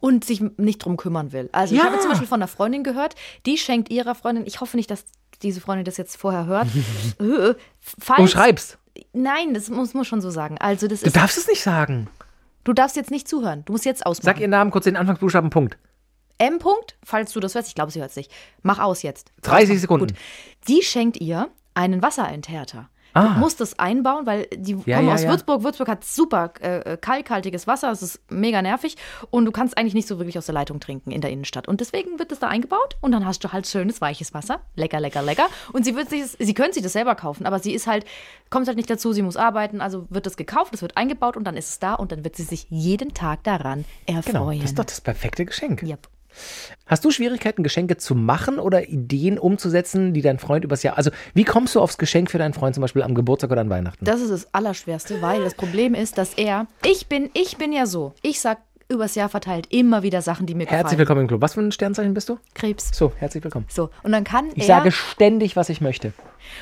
[0.00, 1.48] Und sich nicht drum kümmern will.
[1.52, 1.86] Also ich Ja.
[1.86, 3.14] habe zum Beispiel von einer Freundin gehört,
[3.46, 5.04] die schenkt ihrer Freundin, ich hoffe nicht, dass
[5.42, 6.68] diese Freundin das jetzt vorher hört.
[7.20, 8.78] Äh, falls, Und schreib's.
[9.12, 10.56] Nein, das muss man schon so sagen.
[10.58, 12.08] Also das Du ist, darfst es nicht sagen.
[12.64, 13.64] Du darfst jetzt nicht zuhören.
[13.64, 14.34] Du musst jetzt ausmachen.
[14.34, 15.78] Sag ihren Namen, kurz den Anfangsbuchstaben, Punkt.
[16.38, 16.58] M.
[16.58, 18.32] -Punkt, falls du das hörst, ich glaube, sie hört es nicht.
[18.62, 19.32] Mach aus jetzt.
[19.42, 19.78] 30 Ausmachen.
[19.78, 20.06] Sekunden.
[20.08, 20.16] Gut.
[20.68, 22.88] Die schenkt ihr einen Wasserenthärter.
[23.14, 23.34] Ah.
[23.34, 25.30] Du musst das einbauen, weil die Ja, kommen ja, aus ja.
[25.30, 25.62] Würzburg.
[25.62, 27.90] Würzburg hat super äh, kalkhaltiges Wasser.
[27.92, 28.96] Es ist mega nervig.
[29.30, 31.68] Und du kannst eigentlich nicht so wirklich aus der Leitung trinken in der Innenstadt.
[31.68, 32.96] Und deswegen wird das da eingebaut.
[33.00, 34.60] Und dann hast du halt schönes, weiches Wasser.
[34.74, 35.46] Lecker, lecker, lecker.
[35.72, 38.04] Und sie wird sich, das- sie können sich das selber kaufen, aber sie ist halt,
[38.50, 39.80] kommt halt nicht dazu, sie muss arbeiten.
[39.80, 41.94] Also wird das gekauft, es wird eingebaut und dann ist es da.
[41.94, 44.18] Und dann wird sie sich jeden Tag daran Genau.
[44.18, 44.60] erfreuen.
[44.60, 45.82] Das ist doch das perfekte Geschenk.
[45.82, 46.08] Yep.
[46.86, 50.96] Hast du Schwierigkeiten, Geschenke zu machen oder Ideen umzusetzen, die dein Freund übers Jahr.
[50.98, 53.70] Also, wie kommst du aufs Geschenk für deinen Freund zum Beispiel am Geburtstag oder an
[53.70, 54.04] Weihnachten?
[54.04, 56.66] Das ist das Allerschwerste, weil das Problem ist, dass er.
[56.84, 58.12] Ich bin, ich bin ja so.
[58.22, 58.58] Ich sag
[58.90, 60.98] übers Jahr verteilt immer wieder Sachen, die mir Herzlich gefallen.
[60.98, 61.40] willkommen im Club.
[61.40, 62.38] Was für ein Sternzeichen bist du?
[62.54, 62.90] Krebs.
[62.92, 63.64] So, herzlich willkommen.
[63.70, 63.88] So.
[64.02, 64.76] Und dann kann Ich er.
[64.78, 66.12] sage ständig, was ich möchte.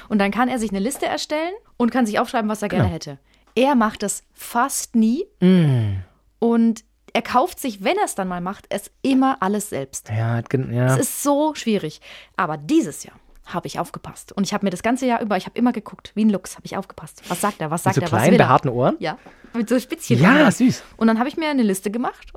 [0.09, 2.85] Und dann kann er sich eine Liste erstellen und kann sich aufschreiben, was er gerne
[2.85, 2.95] Genau.
[2.95, 3.19] hätte.
[3.57, 5.25] Er macht das fast nie.
[5.41, 5.97] Mm.
[6.39, 10.09] Und er kauft sich, wenn er es dann mal macht, es immer alles selbst.
[10.09, 10.87] Ja, ja.
[10.87, 12.01] Es ist so schwierig.
[12.37, 14.33] Aber dieses Jahr habe ich aufgepasst.
[14.33, 16.55] Und ich habe mir das ganze Jahr über, ich habe immer geguckt, wie ein Luchs,
[16.57, 17.23] habe ich aufgepasst.
[17.29, 18.45] Was sagt er, was Mit sagt so er, was kleinen, will er?
[18.47, 18.97] behaarten Ohren?
[19.01, 19.19] Ja,
[19.55, 20.21] mit so Spitzchen.
[20.21, 20.53] Ja, dran.
[20.53, 20.83] süß.
[20.97, 22.33] Und dann habe ich mir eine Liste gemacht.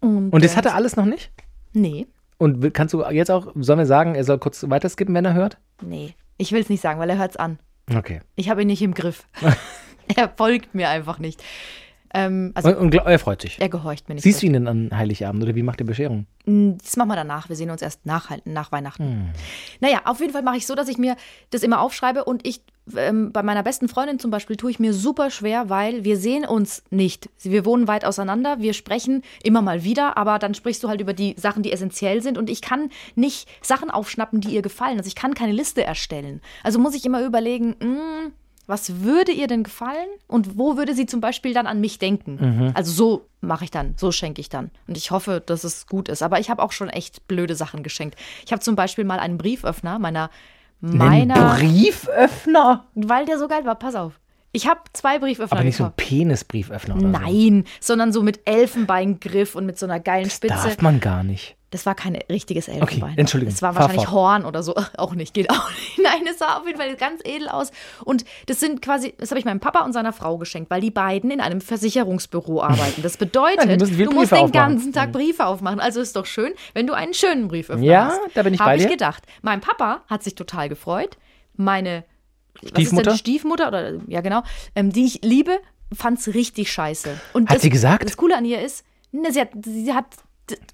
[0.00, 1.30] Und, Und das äh, hat er alles noch nicht?
[1.72, 5.24] Nee, Und will- kannst du jetzt auch, sollen wir sagen, er soll kurz weiterskippen, wenn
[5.24, 5.58] er hört?
[5.82, 6.14] nee.
[6.36, 7.58] Ich will es nicht sagen, weil er hört es an.
[7.94, 8.22] Okay.
[8.34, 9.26] Ich habe ihn nicht im Griff.
[10.16, 11.42] er folgt mir einfach nicht.
[12.12, 13.60] Ähm, also Und, und er freut sich.
[13.60, 14.24] er gehorcht mir nicht.
[14.24, 16.26] Siehst du ihn denn an Heiligabend oder wie macht ihr Bescherung?
[16.46, 17.48] Mm, Das machen wir danach.
[17.48, 19.04] Wir sehen uns erst nach, nach Weihnachten.
[19.04, 19.30] Hm.
[19.80, 21.16] Naja, auf jeden Fall mache ich so, dass ich mir
[21.50, 22.62] das immer aufschreibe und ich
[22.96, 26.44] ähm, bei meiner besten Freundin zum Beispiel tue ich mir super schwer, weil wir sehen
[26.44, 27.28] uns nicht.
[27.40, 31.12] Wir wohnen weit auseinander, wir sprechen immer mal wieder, aber dann sprichst du halt über
[31.12, 34.98] die Sachen, die essentiell sind und ich kann nicht Sachen aufschnappen, die ihr gefallen.
[34.98, 36.40] Also ich kann keine Liste erstellen.
[36.64, 38.32] Also muss ich immer überlegen, mm,
[38.70, 42.72] was würde ihr denn gefallen und wo würde sie zum Beispiel dann an mich denken?
[42.74, 44.70] Also so mache ich dann, so schenke ich dann.
[44.86, 46.22] Und ich hoffe, dass es gut ist.
[46.22, 48.18] Aber ich habe auch schon echt blöde Sachen geschenkt.
[48.46, 50.30] Ich habe zum Beispiel mal einen Brieföffner meiner,
[50.80, 52.86] meiner, Brieföffner?
[52.94, 53.74] weil der so geil war.
[53.74, 54.20] Pass auf.
[54.52, 56.08] Ich habe zwei Brieföffner Aber nicht so ein gekauft.
[56.08, 57.08] Penisbrieföffner oder so.
[57.08, 60.54] Nein, sondern so mit Elfenbeingriff und mit so einer geilen Spitze.
[60.54, 61.56] Darf man gar nicht.
[61.72, 63.16] Das war kein richtiges Elfenbein.
[63.16, 64.12] Entschuldigung, Das war wahrscheinlich fort.
[64.12, 64.74] Horn oder so.
[64.96, 65.98] Auch nicht, geht auch nicht.
[66.02, 67.70] Nein, es sah auf jeden Fall ganz edel aus.
[68.04, 70.90] Und das sind quasi, das habe ich meinem Papa und seiner Frau geschenkt, weil die
[70.90, 73.02] beiden in einem Versicherungsbüro arbeiten.
[73.02, 75.78] Das Ja, bedeutet, viel du musst den ganzen Tag Briefe aufmachen.
[75.78, 78.20] Also ist doch schön, wenn du einen schönen Brieföffner Ja, hast.
[78.34, 78.88] da bin ich Hab bei ich dir.
[78.90, 79.22] gedacht.
[79.42, 81.18] Mein Papa hat sich total gefreut.
[81.54, 82.04] Meine
[82.54, 83.14] was ist Stiefmutter?
[83.16, 84.42] Stiefmutter oder ja genau,
[84.74, 85.58] ähm, die ich liebe,
[85.94, 87.10] fand es richtig scheiße.
[87.32, 88.04] Und Hat das, sie gesagt?
[88.04, 90.06] Das Coole an ihr ist, ne, sie hat, sie hat,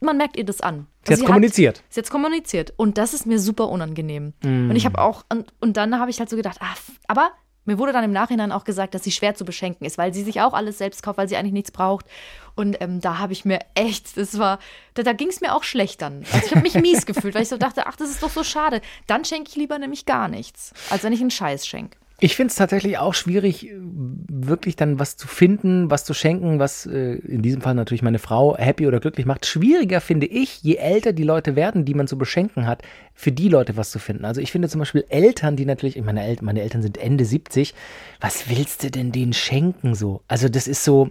[0.01, 0.87] man merkt ihr das an.
[1.05, 1.83] Sie hat's kommuniziert.
[1.89, 2.73] sie hat kommuniziert.
[2.77, 4.33] Und das ist mir super unangenehm.
[4.43, 4.71] Mm.
[4.71, 7.31] Und ich habe auch, und, und dann habe ich halt so gedacht, f- aber
[7.65, 10.23] mir wurde dann im Nachhinein auch gesagt, dass sie schwer zu beschenken ist, weil sie
[10.23, 12.07] sich auch alles selbst kauft, weil sie eigentlich nichts braucht.
[12.55, 14.61] Und ähm, da habe ich mir echt, das war,
[14.95, 16.25] da, da ging es mir auch schlecht dann.
[16.33, 18.45] Also ich habe mich mies gefühlt, weil ich so dachte, ach, das ist doch so
[18.45, 18.81] schade.
[19.09, 21.99] Dann schenke ich lieber nämlich gar nichts, als wenn ich einen Scheiß schenke.
[22.19, 26.87] Ich finde es tatsächlich auch schwierig, wirklich dann was zu finden, was zu schenken, was
[26.87, 29.45] äh, in diesem Fall natürlich meine Frau happy oder glücklich macht.
[29.45, 33.51] Schwieriger finde ich, je älter die Leute werden, die man zu beschenken hat, für die
[33.51, 34.25] Leute was zu finden.
[34.25, 37.27] Also ich finde zum Beispiel Eltern, die natürlich, ich meine, El meine Eltern sind Ende
[37.27, 37.75] 70,
[38.21, 40.23] was willst du denn denen schenken so?
[40.27, 41.11] Also das ist so,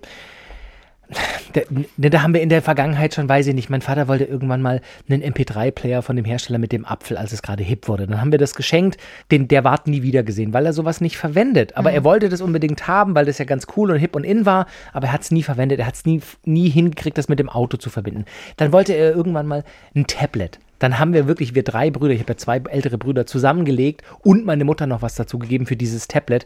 [1.53, 4.25] da, ne, da haben wir in der Vergangenheit schon, weiß ich nicht, mein Vater wollte
[4.25, 8.07] irgendwann mal einen MP3-Player von dem Hersteller mit dem Apfel, als es gerade hip wurde.
[8.07, 8.97] Dann haben wir das geschenkt,
[9.31, 11.77] den, der ward nie wieder gesehen, weil er sowas nicht verwendet.
[11.77, 14.45] Aber er wollte das unbedingt haben, weil das ja ganz cool und hip und in
[14.45, 17.39] war, aber er hat es nie verwendet, er hat es nie, nie hingekriegt, das mit
[17.39, 18.25] dem Auto zu verbinden.
[18.57, 19.63] Dann wollte er irgendwann mal
[19.95, 20.59] ein Tablet.
[20.79, 24.45] Dann haben wir wirklich, wir drei Brüder, ich habe ja zwei ältere Brüder zusammengelegt und
[24.45, 26.45] meine Mutter noch was dazu gegeben für dieses Tablet.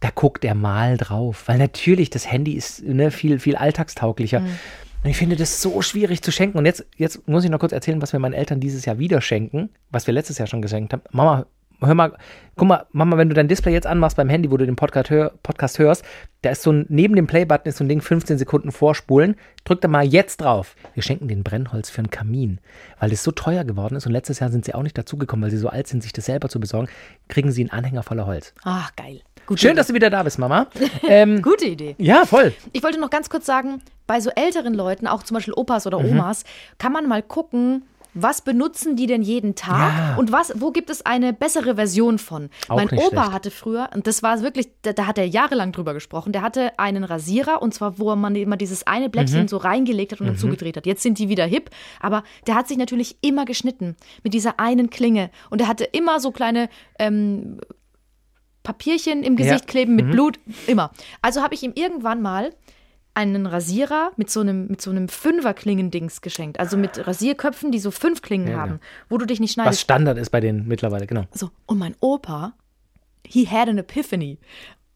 [0.00, 4.42] Da guckt er mal drauf, weil natürlich das Handy ist ne, viel, viel alltagstauglicher.
[5.02, 6.58] Und ich finde das so schwierig zu schenken.
[6.58, 9.20] Und jetzt, jetzt muss ich noch kurz erzählen, was wir meinen Eltern dieses Jahr wieder
[9.20, 11.02] schenken, was wir letztes Jahr schon geschenkt haben.
[11.10, 11.46] Mama,
[11.82, 12.12] hör mal,
[12.56, 15.10] guck mal, Mama, wenn du dein Display jetzt anmachst beim Handy, wo du den Podcast,
[15.10, 16.04] hör, Podcast hörst,
[16.42, 19.36] da ist so ein, neben dem Play-Button ist so ein Ding 15 Sekunden vorspulen.
[19.64, 20.74] Drück da mal jetzt drauf.
[20.94, 22.60] Wir schenken den Brennholz für einen Kamin,
[22.98, 25.50] weil das so teuer geworden ist und letztes Jahr sind sie auch nicht dazugekommen, weil
[25.50, 26.88] sie so alt sind, sich das selber zu besorgen,
[27.28, 28.54] kriegen sie einen Anhänger voller Holz.
[28.64, 29.20] Ach, geil.
[29.46, 29.76] Gute Schön, Idee.
[29.78, 30.68] dass du wieder da bist, Mama.
[31.08, 31.96] ähm, Gute Idee.
[31.98, 32.52] ja, voll.
[32.72, 35.98] Ich wollte noch ganz kurz sagen, bei so älteren Leuten, auch zum Beispiel Opas oder
[35.98, 36.10] Mhm.
[36.10, 36.44] Omas,
[36.78, 37.82] kann man mal gucken,
[38.14, 40.16] was benutzen die denn jeden Tag Ja.
[40.16, 42.50] und was, wo gibt es eine bessere Version von?
[42.68, 43.32] Auch mein Opa schlecht.
[43.32, 46.78] hatte früher, und das war wirklich, da, da hat er jahrelang drüber gesprochen, der hatte
[46.78, 49.10] einen Rasierer und zwar, wo man immer dieses eine Mhm.
[49.12, 50.86] Blättchen so reingelegt hat und dann zugedreht hat.
[50.86, 51.70] Jetzt sind die wieder hip,
[52.00, 56.20] aber der hat sich natürlich immer geschnitten mit dieser einen Klinge und er hatte immer
[56.20, 56.68] so kleine
[56.98, 57.58] ähm,
[58.62, 59.66] Papierchen im Gesicht Ja.
[59.66, 59.96] kleben Mhm.
[59.96, 60.90] mit Blut, immer.
[61.22, 62.50] Also habe ich ihm irgendwann mal
[63.14, 66.60] einen Rasierer mit so einem, mit so einem Fünfer-Klingen-Dings geschenkt.
[66.60, 68.78] Also mit Rasierköpfen, die so fünf Klingen Ja, haben, ja.
[69.08, 69.80] wo du dich nicht Was schneidest.
[69.82, 71.24] Standard ist bei denen mittlerweile, genau.
[71.32, 72.54] So, und mein Opa,
[73.26, 74.38] he had an epiphany.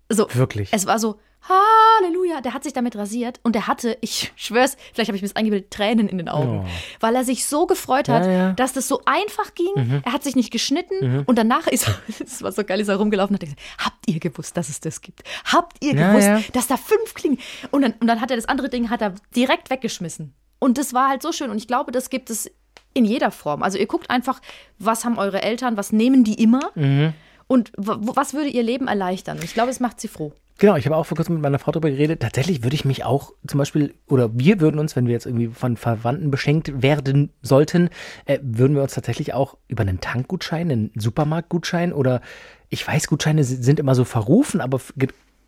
[0.08, 0.68] So, Wirklich.
[0.72, 5.08] es war so, Halleluja, der hat sich damit rasiert und der hatte, ich schwör's, vielleicht
[5.08, 6.66] habe ich mir das eingebildet, Tränen in den Augen, Oh.
[7.00, 8.52] weil er sich so gefreut hat, Ja, ja.
[8.52, 10.02] dass das so einfach ging.
[10.04, 12.96] Er hat sich nicht geschnitten und danach ist er, das war so geil, ist er
[12.96, 15.22] rumgelaufen und hat gesagt, habt ihr gewusst, dass es das gibt?
[15.44, 17.38] Habt ihr Ja, gewusst, dass da fünf Klingen?
[17.70, 20.34] Und dann, und dann hat er das andere Ding hat er direkt weggeschmissen.
[20.58, 22.50] Und das war halt so schön und ich glaube, das gibt es
[22.94, 23.62] in jeder Form.
[23.62, 24.40] Also ihr guckt einfach,
[24.78, 26.70] was haben eure Eltern, was nehmen die immer
[27.48, 29.38] und w- was würde ihr Leben erleichtern.
[29.42, 30.32] Ich glaube, es macht sie froh.
[30.58, 32.20] Genau, ich habe auch vor kurzem mit meiner Frau darüber geredet.
[32.20, 35.48] Tatsächlich würde ich mich auch zum Beispiel, oder wir würden uns, wenn wir jetzt irgendwie
[35.48, 37.90] von Verwandten beschenkt werden sollten,
[38.26, 42.20] äh, würden wir uns tatsächlich auch über einen Tankgutschein, einen Supermarktgutschein oder
[42.68, 44.80] ich weiß, Gutscheine si- sind immer so verrufen, aber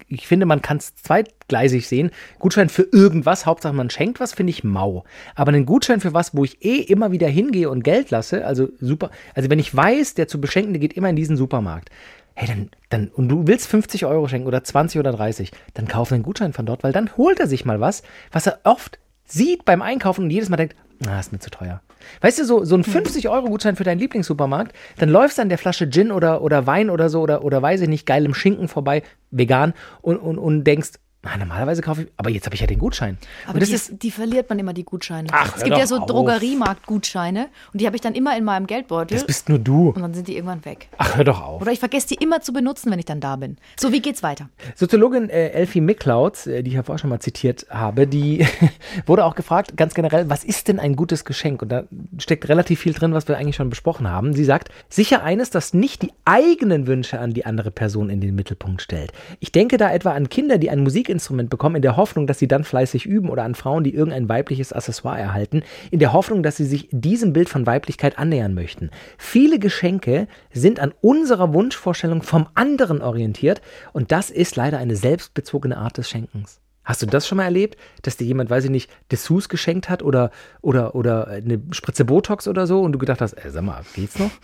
[0.08, 2.10] ich finde, man kann es zweigleisig sehen.
[2.40, 5.04] Gutschein für irgendwas, Hauptsache man schenkt was, finde ich mau.
[5.36, 8.68] Aber einen Gutschein für was, wo ich eh immer wieder hingehe und Geld lasse, also
[8.80, 11.90] super, also wenn ich weiß, der zu Beschenkende geht immer in diesen Supermarkt,
[12.36, 16.12] hey, dann, dann, und du willst 50 Euro schenken oder 20 oder 30, dann kauf
[16.12, 19.64] einen Gutschein von dort, weil dann holt er sich mal was, was er oft sieht
[19.64, 21.80] beim Einkaufen und jedes Mal denkt, ah, ist mir zu teuer.
[22.20, 25.88] Weißt du, so, so ein 50-Euro-Gutschein für deinen Lieblingssupermarkt, dann läufst du an der Flasche
[25.90, 29.72] Gin oder, oder Wein oder so oder, oder weiß ich nicht, geilem Schinken vorbei, vegan,
[30.02, 30.90] und, und, und denkst,
[31.26, 33.18] na, normalerweise kaufe ich, aber jetzt habe ich ja den Gutschein.
[33.46, 35.28] Aber die, ist, die verliert man immer, die Gutscheine.
[35.32, 35.98] Ach, es gibt ja so.
[36.06, 39.88] Drogeriemarkt-Gutscheine und die habe ich dann immer in meinem Geldbeutel das bist nur du.
[39.90, 40.88] und dann sind die irgendwann weg.
[40.98, 41.62] Ach, hör doch auf.
[41.62, 43.56] Oder ich vergesse die immer zu benutzen, wenn ich dann da bin.
[43.76, 44.48] So, wie geht's weiter?
[44.74, 48.46] Soziologin äh, Elfie Miklautz, äh, die ich ja vorher schon mal zitiert habe, die
[49.06, 51.62] wurde auch gefragt, ganz generell, was ist denn ein gutes Geschenk?
[51.62, 51.84] Und da
[52.18, 54.32] steckt relativ viel drin, was wir eigentlich schon besprochen haben.
[54.32, 58.34] Sie sagt, sicher eines, das nicht die eigenen Wünsche an die andere Person in den
[58.34, 59.12] Mittelpunkt stellt.
[59.40, 60.82] Ich denke da etwa an Kinder, die ein
[61.16, 64.28] Musikinstrument bekommen, in der Hoffnung, dass sie dann fleißig üben, oder an Frauen, die irgendein
[64.28, 68.90] weibliches Accessoire erhalten, in der Hoffnung, dass sie sich diesem Bild von Weiblichkeit annähern möchten.
[69.18, 73.60] Viele Geschenke sind an unserer Wunschvorstellung vom anderen orientiert
[73.92, 76.60] und das ist leider eine selbstbezogene Art des Schenkens.
[76.84, 80.02] Hast du das schon mal erlebt, dass dir jemand, weiß ich nicht, Dessous geschenkt hat
[80.04, 83.82] oder, oder, oder eine Spritze Botox oder so und du gedacht hast, ey, sag mal,
[83.94, 84.30] geht's noch?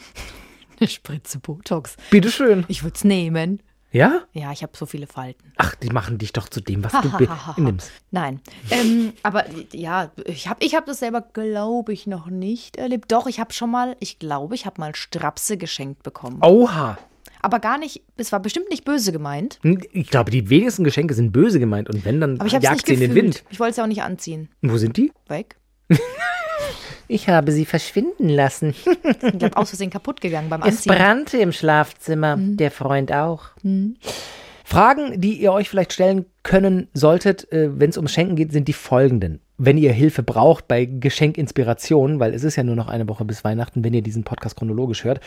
[0.80, 1.96] Eine Spritze Botox.
[2.10, 2.64] Bitteschön.
[2.66, 3.60] Ich würde es nehmen.
[3.92, 4.22] Ja?
[4.32, 5.52] Ja, ich habe so viele Falten.
[5.56, 7.92] Ach, die machen dich doch zu dem, was du nimmst.
[8.10, 8.40] Nein.
[8.70, 13.12] Ähm, aber ja, ich habe ich hab das selber, glaube ich, noch nicht erlebt.
[13.12, 16.38] Doch, ich habe schon mal, ich glaube, ich habe mal Strapse geschenkt bekommen.
[16.42, 16.98] Oha.
[17.42, 19.58] Aber gar nicht, es war bestimmt nicht böse gemeint.
[19.92, 23.00] Ich glaube, die wenigsten Geschenke sind böse gemeint und wenn, dann jagt nicht sie in
[23.00, 23.44] den Wind.
[23.50, 24.48] Ich wollte es ja auch nicht anziehen.
[24.62, 25.12] Und wo sind die?
[25.26, 25.56] Weg.
[27.08, 28.74] Ich habe sie verschwinden lassen.
[29.04, 30.94] Ich glaube, aus Versehen kaputt gegangen beim Es Anziehen.
[30.94, 33.48] brannte im Schlafzimmer, der Freund auch.
[34.64, 38.68] Fragen, die ihr euch vielleicht stellen können solltet, äh, wenn es um Schenken geht, sind
[38.68, 39.40] die folgenden.
[39.58, 43.44] Wenn ihr Hilfe braucht bei Geschenkinspiration, weil es ist ja nur noch eine Woche bis
[43.44, 45.20] Weihnachten, wenn ihr diesen Podcast chronologisch hört,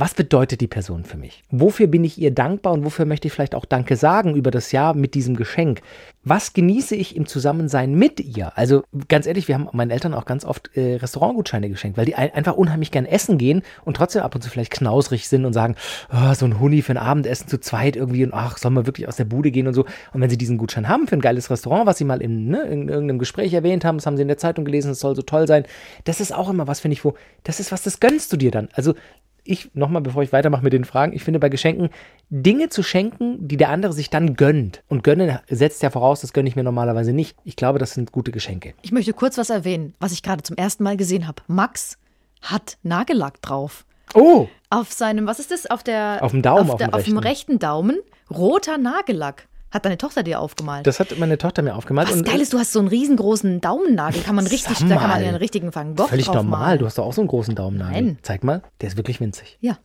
[0.00, 1.42] was bedeutet die Person für mich?
[1.50, 4.72] Wofür bin ich ihr dankbar und wofür möchte ich vielleicht auch Danke sagen über das
[4.72, 5.82] Jahr mit diesem Geschenk?
[6.24, 8.56] Was genieße ich im Zusammensein mit ihr?
[8.56, 12.14] Also ganz ehrlich, wir haben meinen Eltern auch ganz oft äh, Restaurantgutscheine geschenkt, weil die
[12.14, 15.52] ein, einfach unheimlich gern essen gehen und trotzdem ab und zu vielleicht knausrig sind und
[15.52, 15.76] sagen,
[16.10, 19.06] oh, so ein Huni für ein Abendessen zu zweit irgendwie und ach, soll man wirklich
[19.06, 19.84] aus der Bude gehen und so.
[20.14, 22.62] Und wenn sie diesen Gutschein haben für ein geiles Restaurant, was sie mal in, ne,
[22.62, 25.22] in irgendeinem Gespräch erwähnt haben, das haben sie in der Zeitung gelesen, es soll so
[25.22, 25.64] toll sein,
[26.04, 28.52] das ist auch immer was, finde ich, wo, das ist was, das gönnst du dir
[28.52, 28.68] dann.
[28.74, 28.94] Also
[29.42, 31.90] ich, nochmal, bevor ich weitermache mit den Fragen, ich finde bei Geschenken,
[32.28, 34.82] Dinge zu schenken, die der andere sich dann gönnt.
[34.88, 37.36] Und gönnen setzt ja voraus, das gönne ich mir normalerweise nicht.
[37.44, 38.74] Ich glaube, das sind gute Geschenke.
[38.82, 41.42] Ich möchte kurz was erwähnen, was ich gerade zum ersten Mal gesehen habe.
[41.48, 41.98] Max
[42.42, 43.84] hat Nagellack drauf.
[44.14, 45.66] Oh, Auf seinem, was ist das?
[45.70, 46.18] Auf der.
[46.20, 47.98] Auf dem Daumen, Auf, auf der, dem auf dem rechten Daumen.
[48.30, 49.46] Roter Nagellack.
[49.70, 50.86] Hat deine Tochter dir aufgemalt?
[50.86, 52.08] das hat meine Tochter mir aufgemalt.
[52.08, 54.22] was und, geil ist, du hast so einen riesengroßen Daumennagel.
[54.22, 56.44] Kann man richtig, da kann man einen richtigen Van Gogh Völlig normal.
[56.44, 56.78] malen.
[56.80, 58.02] Du hast doch auch so einen großen Daumennagel.
[58.02, 58.18] Nein.
[58.22, 59.58] Zeig mal, der ist wirklich winzig.
[59.60, 59.78] Ja.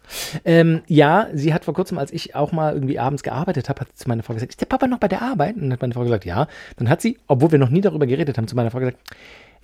[0.44, 3.88] Ähm, ja, sie hat vor kurzem, als ich auch mal irgendwie abends gearbeitet habe, hat
[3.94, 5.56] sie zu meiner Frau gesagt, ist der Papa noch bei der Arbeit?
[5.56, 6.48] Und dann hat meine Frau gesagt, ja.
[6.78, 8.98] Dann hat sie, obwohl wir noch nie darüber geredet haben, zu meiner Frau gesagt,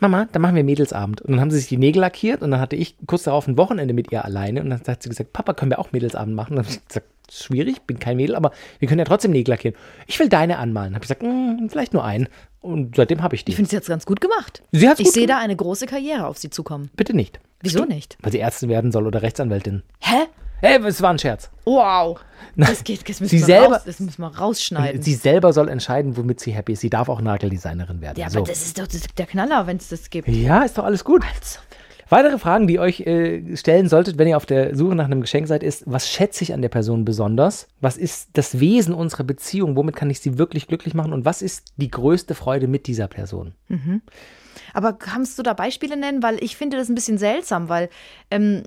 [0.01, 1.21] Mama, dann machen wir Mädelsabend.
[1.21, 3.57] Und dann haben sie sich die Nägel lackiert und dann hatte ich kurz darauf ein
[3.57, 6.57] Wochenende mit ihr alleine und dann hat sie gesagt, Papa, können wir auch Mädelsabend machen?
[6.57, 9.51] Und dann habe ich gesagt, schwierig, bin kein Mädel, aber wir können ja trotzdem Nägel
[9.51, 9.77] lackieren.
[10.07, 10.95] Ich will deine anmalen.
[10.95, 12.27] Habe ich gesagt, "Mm, vielleicht nur einen.
[12.59, 13.51] Und seitdem habe ich die.
[13.51, 14.61] Ich finde sie jetzt ganz gut gemacht.
[14.71, 16.89] Sie hat's ich sehe da eine große Karriere auf sie zukommen.
[16.95, 17.39] Bitte nicht.
[17.61, 18.17] Wieso nicht?
[18.21, 19.83] Weil sie Ärztin werden soll oder Rechtsanwältin.
[19.99, 20.25] Hä?
[20.61, 21.49] Hey, es war ein Scherz.
[21.65, 22.19] Wow.
[22.55, 25.01] Das geht, das müssen, Sie wir, selber- raus, das müssen wir rausschneiden.
[25.01, 26.81] Sie selber soll entscheiden, womit sie happy ist.
[26.81, 28.19] Sie darf auch Nageldesignerin werden.
[28.19, 28.39] ja, so.
[28.39, 30.27] aber das ist doch das ist der Knaller, wenn es das gibt.
[30.27, 31.23] ja, ist doch alles gut.
[31.23, 31.59] Also,
[32.09, 35.21] Weitere Fragen, die ihr euch äh, stellen solltet, wenn ihr auf der Suche nach einem
[35.21, 37.67] Geschenk seid, ist, was schätze ich an der Person besonders?
[37.79, 39.77] Was ist das Wesen unserer Beziehung?
[39.77, 41.13] Womit kann ich sie wirklich glücklich machen?
[41.13, 43.53] Und was ist die größte Freude mit dieser Person?
[44.73, 46.21] Aber kannst du da Beispiele nennen?
[46.21, 47.87] Weil ich finde das ein bisschen seltsam, weil
[48.29, 48.63] ähm,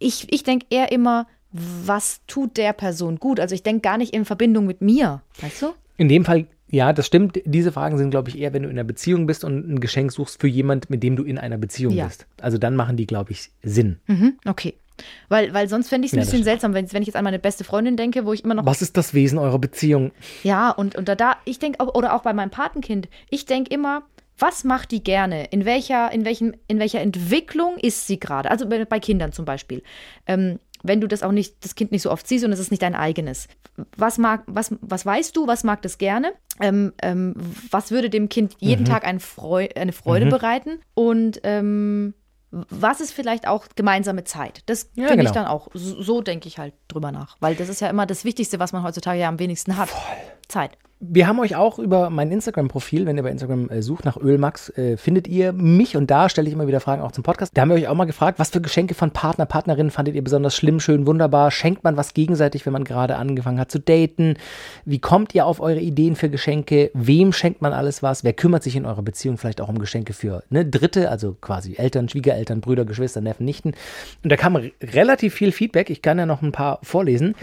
[0.00, 3.40] ich, ich denke eher immer, was tut der Person gut?
[3.40, 5.66] Also ich denke gar nicht in Verbindung mit mir, weißt du?
[5.96, 7.40] In dem Fall, ja, das stimmt.
[7.44, 10.12] Diese Fragen sind, glaube ich, eher, wenn du in einer Beziehung bist und ein Geschenk
[10.12, 12.06] suchst für jemand, mit dem du in einer Beziehung Ja.
[12.06, 12.26] bist.
[12.40, 13.98] Also dann machen die, glaube ich, Sinn.
[14.06, 14.74] Mhm, okay.
[15.28, 17.24] Weil, weil sonst fände ich es ein Ja, bisschen seltsam, wenn, wenn ich jetzt an
[17.24, 18.66] meine beste Freundin denke, wo ich immer noch.
[18.66, 20.10] Was ist das Wesen eurer Beziehung?
[20.42, 23.72] Ja, und, und da, da ich denke, auch- oder auch bei meinem Patenkind, ich denke
[23.72, 24.02] immer,
[24.40, 25.46] Was macht die gerne?
[25.46, 28.48] In welcher, in welchem, in welcher Entwicklung ist sie gerade?
[28.50, 29.82] Also bei bei Kindern zum Beispiel.
[30.28, 32.70] Ähm, wenn du das auch nicht, das Kind nicht so oft siehst und es ist
[32.70, 33.48] nicht dein eigenes.
[33.96, 36.32] Was mag, was, was weißt du, was mag das gerne?
[36.60, 37.34] Ähm, ähm,
[37.70, 40.80] was würde dem Kind jeden Tag ein Freu eine Freude bereiten?
[40.94, 42.14] Und ähm,
[42.50, 44.62] was ist vielleicht auch gemeinsame Zeit?
[44.66, 45.44] Das Ja, finde ich genau.
[45.44, 45.68] dann auch.
[45.74, 47.36] So, so denke ich halt drüber nach.
[47.40, 49.90] Weil das ist ja immer das Wichtigste, was man heutzutage ja am wenigsten hat.
[50.48, 50.72] Zeit.
[51.00, 54.70] Wir haben euch auch über mein Instagram-Profil, wenn ihr bei Instagram äh, sucht nach Ölmax,
[54.70, 57.56] äh, findet ihr mich und da stelle ich immer wieder Fragen auch zum Podcast.
[57.56, 60.24] Da haben wir euch auch mal gefragt, was für Geschenke von Partner, Partnerinnen fandet ihr
[60.24, 61.52] besonders schlimm, schön, wunderbar?
[61.52, 64.34] Schenkt man was gegenseitig, wenn man gerade angefangen hat zu daten?
[64.84, 66.90] Wie kommt ihr auf eure Ideen für Geschenke?
[66.94, 68.24] Wem schenkt man alles was?
[68.24, 71.76] Wer kümmert sich in eurer Beziehung vielleicht auch um Geschenke für ne, Dritte, also quasi
[71.76, 73.72] Eltern, Schwiegereltern, Brüder, Geschwister, Neffen, Nichten?
[74.24, 75.90] Und da kam re- relativ viel Feedback.
[75.90, 77.36] Ich kann ja noch ein paar vorlesen.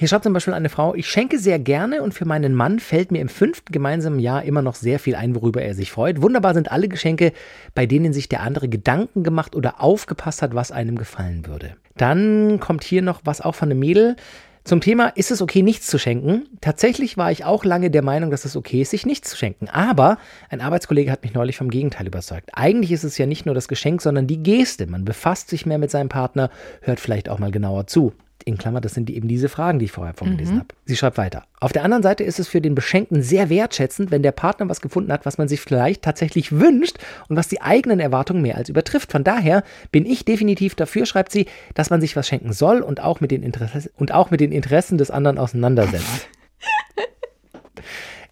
[0.00, 3.12] Hier schreibt zum Beispiel eine Frau, ich schenke sehr gerne und für meinen Mann fällt
[3.12, 6.22] mir im fünften gemeinsamen Jahr immer noch sehr viel ein, worüber er sich freut.
[6.22, 7.34] Wunderbar sind alle Geschenke,
[7.74, 11.76] bei denen sich der andere Gedanken gemacht oder aufgepasst hat, was einem gefallen würde.
[11.98, 14.16] Dann kommt hier noch was auch von einem Mädel.
[14.64, 16.46] Zum Thema, ist es okay, nichts zu schenken?
[16.62, 19.68] Tatsächlich war ich auch lange der Meinung, dass es okay ist, sich nichts zu schenken.
[19.68, 20.16] Aber
[20.48, 22.48] ein Arbeitskollege hat mich neulich vom Gegenteil überzeugt.
[22.54, 24.86] Eigentlich ist es ja nicht nur das Geschenk, sondern die Geste.
[24.86, 26.48] Man befasst sich mehr mit seinem Partner,
[26.80, 28.14] hört vielleicht auch mal genauer zu.
[28.44, 30.68] In Klammer, das sind eben diese Fragen, die ich vorher vorgelesen habe.
[30.84, 31.44] Sie schreibt weiter.
[31.60, 34.80] Auf der anderen Seite ist es für den Beschenkten sehr wertschätzend, wenn der Partner was
[34.80, 38.68] gefunden hat, was man sich vielleicht tatsächlich wünscht und was die eigenen Erwartungen mehr als
[38.68, 39.12] übertrifft.
[39.12, 39.62] Von daher
[39.92, 43.30] bin ich definitiv dafür, schreibt sie, dass man sich was schenken soll und auch mit
[43.30, 46.28] den, Interesse und auch mit den Interessen des anderen auseinandersetzt.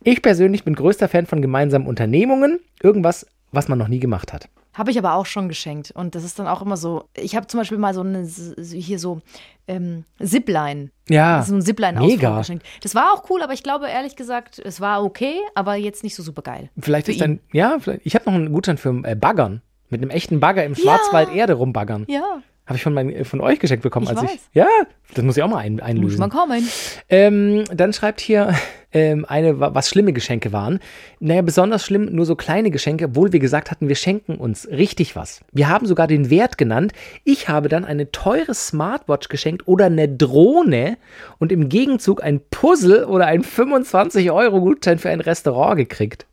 [0.05, 4.49] Ich persönlich bin größter Fan von gemeinsamen Unternehmungen, irgendwas, was man noch nie gemacht hat.
[4.79, 5.91] Habe ich aber auch schon geschenkt.
[5.91, 7.09] Und das ist dann auch immer so.
[7.15, 8.25] Ich habe zum Beispiel mal so eine,
[8.73, 9.21] hier so
[9.67, 10.91] ähm, Zipline.
[11.09, 12.39] Ja, so ein zipline mega.
[12.39, 12.65] geschenkt.
[12.83, 16.15] Das war auch cool, aber ich glaube ehrlich gesagt, es war okay, aber jetzt nicht
[16.15, 16.71] so super geil.
[16.79, 19.63] Vielleicht ist dann, ja, vielleicht, ich habe noch einen Gutschein für äh, Baggern.
[19.91, 22.05] Mit einem echten Bagger im Schwarzwald Erde rumbaggern.
[22.09, 24.31] Ja, Habe ich von, mein, äh, von euch geschenkt bekommen, Ich als weiß.
[24.35, 24.41] ich.
[24.53, 24.67] Ja,
[25.15, 26.21] das muss ich auch mal ein, muss einlösen.
[26.21, 26.69] mal kommen.
[27.09, 28.55] Ähm, dann schreibt hier
[28.93, 30.79] ähm, eine, wa- was schlimme Geschenke waren.
[31.19, 35.17] Naja, besonders schlimm, nur so kleine Geschenke, obwohl wir gesagt hatten, wir schenken uns richtig
[35.17, 35.41] was.
[35.51, 36.93] Wir haben sogar den Wert genannt.
[37.25, 40.99] Ich habe dann eine teure Smartwatch geschenkt oder eine Drohne
[41.39, 46.27] und im Gegenzug ein Puzzle oder ein 25-Euro-Gutschein für ein Restaurant gekriegt.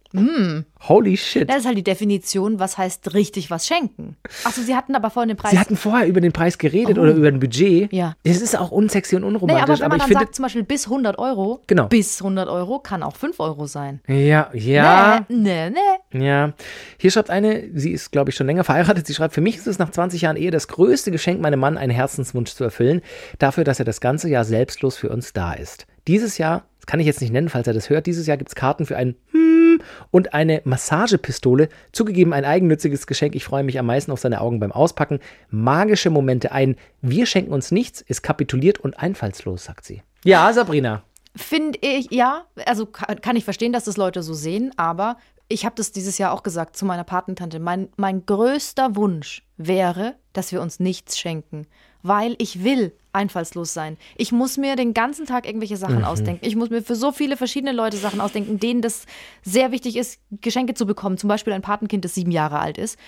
[0.87, 1.49] Holy shit.
[1.49, 4.15] Das ist halt die Definition, was heißt richtig was schenken.
[4.43, 5.51] Achso, sie hatten aber vorhin den Preis.
[5.51, 7.89] Sie hatten vorher über den Preis geredet oder über ein Budget.
[7.91, 7.95] Oh.
[7.95, 8.15] Ja.
[8.23, 10.25] Es ist auch unsexy und nee, unromantisch, aber wenn aber man ich dann finde.
[10.25, 11.87] sagt zum Beispiel bis 100 Euro, Genau.
[11.87, 14.01] bis 100 Euro kann auch 5 Euro sein.
[14.07, 15.25] Ja, ja.
[15.27, 15.75] Nee, nee,
[16.11, 16.25] nee.
[16.25, 16.53] Ja,
[16.97, 19.07] hier schreibt eine, sie ist, glaube ich, schon länger verheiratet.
[19.07, 21.77] Sie schreibt, für mich ist es nach 20 Jahren Ehe das größte Geschenk, meinem Mann
[21.77, 23.01] einen Herzenswunsch zu erfüllen,
[23.39, 25.87] dafür, dass er das ganze Jahr selbstlos für uns da ist.
[26.07, 28.49] Dieses Jahr, das kann ich jetzt nicht nennen, falls er das hört, dieses Jahr gibt
[28.51, 29.79] es Karten für ein Hmm
[30.11, 31.69] und eine Massagepistole.
[31.91, 33.35] Zugegeben ein eigennütziges Geschenk.
[33.35, 35.19] Ich freue mich am meisten auf seine Augen beim Auspacken.
[35.49, 36.75] Magische Momente ein.
[37.01, 40.03] Wir schenken uns nichts, ist kapituliert und einfallslos, sagt sie.
[40.23, 41.01] Ja, Sabrina.
[41.35, 45.17] Finde ich, ja, also kann ich verstehen, dass das Leute so sehen, aber
[45.47, 47.59] ich habe das dieses Jahr auch gesagt zu meiner Patentante.
[47.59, 51.67] Mein, mein größter Wunsch wäre, dass wir uns nichts schenken,
[52.03, 53.97] weil ich will einfallslos sein.
[54.17, 56.45] Ich muss mir den ganzen Tag irgendwelche Sachen ausdenken.
[56.45, 59.05] Ich muss mir für so viele verschiedene Leute Sachen ausdenken, denen das
[59.43, 61.17] sehr wichtig ist, Geschenke zu bekommen.
[61.17, 62.99] Zum Beispiel ein Patenkind, das sieben Jahre alt ist.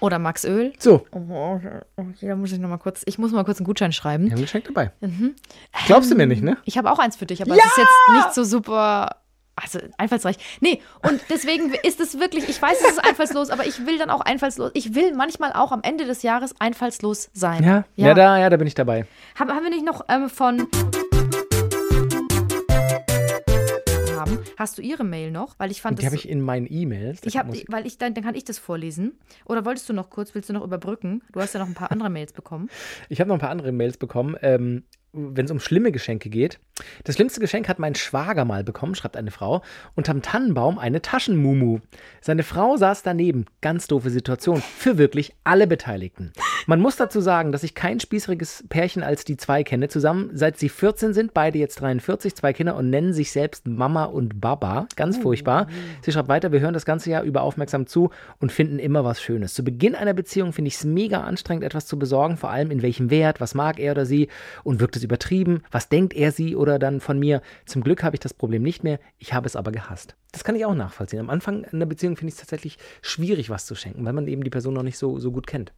[0.00, 0.72] Oder Max Öl.
[0.78, 1.58] So, Oh,
[1.96, 4.24] okay, da muss ich noch mal kurz, ich muss mal kurz einen Gutschein schreiben.
[4.24, 4.92] wir haben ein Geschenk dabei.
[5.00, 5.34] Mhm.
[5.86, 6.56] Glaubst du mir nicht, ne?
[6.64, 9.16] Ich habe auch eins für dich, aber es ist jetzt nicht so super.
[9.62, 10.36] Also einfallsreich.
[10.60, 14.10] Nee, und deswegen ist es wirklich, ich weiß, es ist einfallslos, aber ich will dann
[14.10, 14.70] auch einfallslos.
[14.74, 17.62] Ich will manchmal auch am Ende des Jahres einfallslos sein.
[17.62, 19.06] Ja, ja, da, ja, da bin ich dabei.
[19.38, 20.66] Haben, haben wir nicht noch ähm, von.
[24.16, 24.38] Haben.
[24.58, 25.54] Hast du ihre Mail noch?
[25.58, 27.20] Weil ich fand Die habe ich in meinen E-Mails.
[27.24, 29.18] ich habe, weil ich dann, dann kann ich das vorlesen.
[29.46, 31.22] Oder wolltest du noch kurz, willst du noch überbrücken?
[31.32, 32.68] Du hast ja noch ein paar andere Mails bekommen.
[33.08, 36.60] Ich habe noch ein paar andere Mails bekommen, ähm, wenn es um schlimme Geschenke geht.
[37.04, 39.62] Das schlimmste Geschenk hat mein Schwager mal bekommen, schreibt eine Frau.
[39.94, 41.80] Unterm Tannenbaum eine Taschenmumu.
[42.20, 43.46] Seine Frau saß daneben.
[43.60, 44.62] Ganz doofe Situation.
[44.62, 46.32] Für wirklich alle Beteiligten.
[46.66, 49.88] Man muss dazu sagen, dass ich kein spießeriges Pärchen als die zwei kenne.
[49.88, 54.04] Zusammen seit sie 14 sind, beide jetzt 43, zwei Kinder und nennen sich selbst Mama
[54.04, 54.86] und Baba.
[54.96, 55.66] Ganz furchtbar.
[56.02, 59.20] Sie schreibt weiter, wir hören das ganze Jahr über aufmerksam zu und finden immer was
[59.20, 59.54] Schönes.
[59.54, 62.82] Zu Beginn einer Beziehung finde ich es mega anstrengend, etwas zu besorgen, vor allem in
[62.82, 64.28] welchem Wert, was mag er oder sie
[64.62, 67.42] und wirkt es übertrieben, was denkt er sie oder dann von mir.
[67.66, 70.16] Zum Glück habe ich das Problem nicht mehr, ich habe es aber gehasst.
[70.32, 71.20] Das kann ich auch nachvollziehen.
[71.20, 74.44] Am Anfang einer Beziehung finde ich es tatsächlich schwierig, was zu schenken, weil man eben
[74.44, 75.72] die Person noch nicht so, so gut kennt.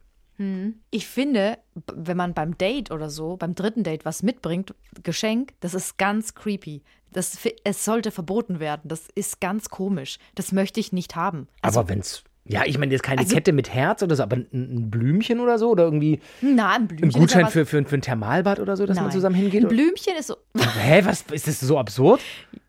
[0.89, 1.59] Ich finde,
[1.93, 6.33] wenn man beim Date oder so, beim dritten Date was mitbringt, Geschenk, das ist ganz
[6.33, 6.81] creepy.
[7.11, 8.81] Das, es sollte verboten werden.
[8.85, 10.17] Das ist ganz komisch.
[10.33, 11.47] Das möchte ich nicht haben.
[11.61, 12.23] Also, aber wenn's.
[12.45, 15.39] Ja, ich meine, jetzt keine Also- Kette mit Herz oder so, aber ein, ein Blümchen
[15.39, 17.09] oder so oder irgendwie na, ein ein Blümchen.
[17.09, 19.13] ist Gutschein für, für, für ein Thermalbad oder so, dass man Nein.
[19.13, 19.63] zusammen hingeht.
[19.63, 20.35] Ein Blümchen ist so.
[20.81, 22.19] Hä, was ist das so absurd?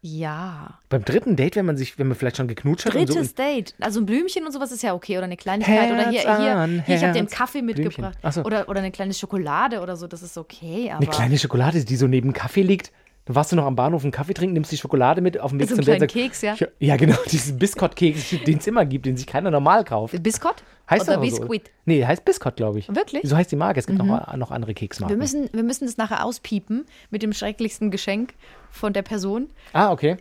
[0.01, 0.79] Ja.
[0.91, 3.15] Beim dritten Date, wenn man sich, wenn man vielleicht schon geknutscht hat und so.
[3.15, 3.75] Drittes Date.
[3.81, 5.17] Also ein Blümchen und sowas ist ja okay.
[5.17, 5.91] Oder eine Kleinigkeit.
[5.91, 7.33] oder hier, Herz hier, an hier ich habe dir einen Herz.
[7.33, 8.19] Kaffee mitgebracht.
[8.23, 8.45] Ach so.
[8.45, 10.07] Oder, oder eine kleine Schokolade oder so.
[10.07, 10.91] Das ist okay.
[10.93, 12.93] Aber Eine kleine Schokolade, die so neben dem Kaffee liegt.
[13.27, 15.59] Du warst du noch am Bahnhof einen Kaffee trinken, nimmst die Schokolade mit auf dem
[15.59, 16.55] Weg So zum sagst, Keks, ja.
[16.79, 20.23] Ja, genau, diesen Biscott-Keks, den es immer gibt, den sich keiner normal kauft.
[20.23, 20.63] Biscott?
[20.91, 21.39] Heißt oder aber so.
[21.39, 21.71] Biscuit?
[21.87, 22.95] Nee, heißt Biscott, glaube ich.
[22.95, 23.23] Wirklich?
[23.23, 23.29] Mhm.
[23.29, 23.81] So heißt die Marke.
[23.81, 25.17] Es gibt noch, noch andere Keksmarken.
[25.17, 28.35] Wir müssen, wir müssen das nachher auspiepen mit dem schrecklichsten Geschenk
[28.71, 29.49] von der Person.
[29.73, 30.19] ah, okay.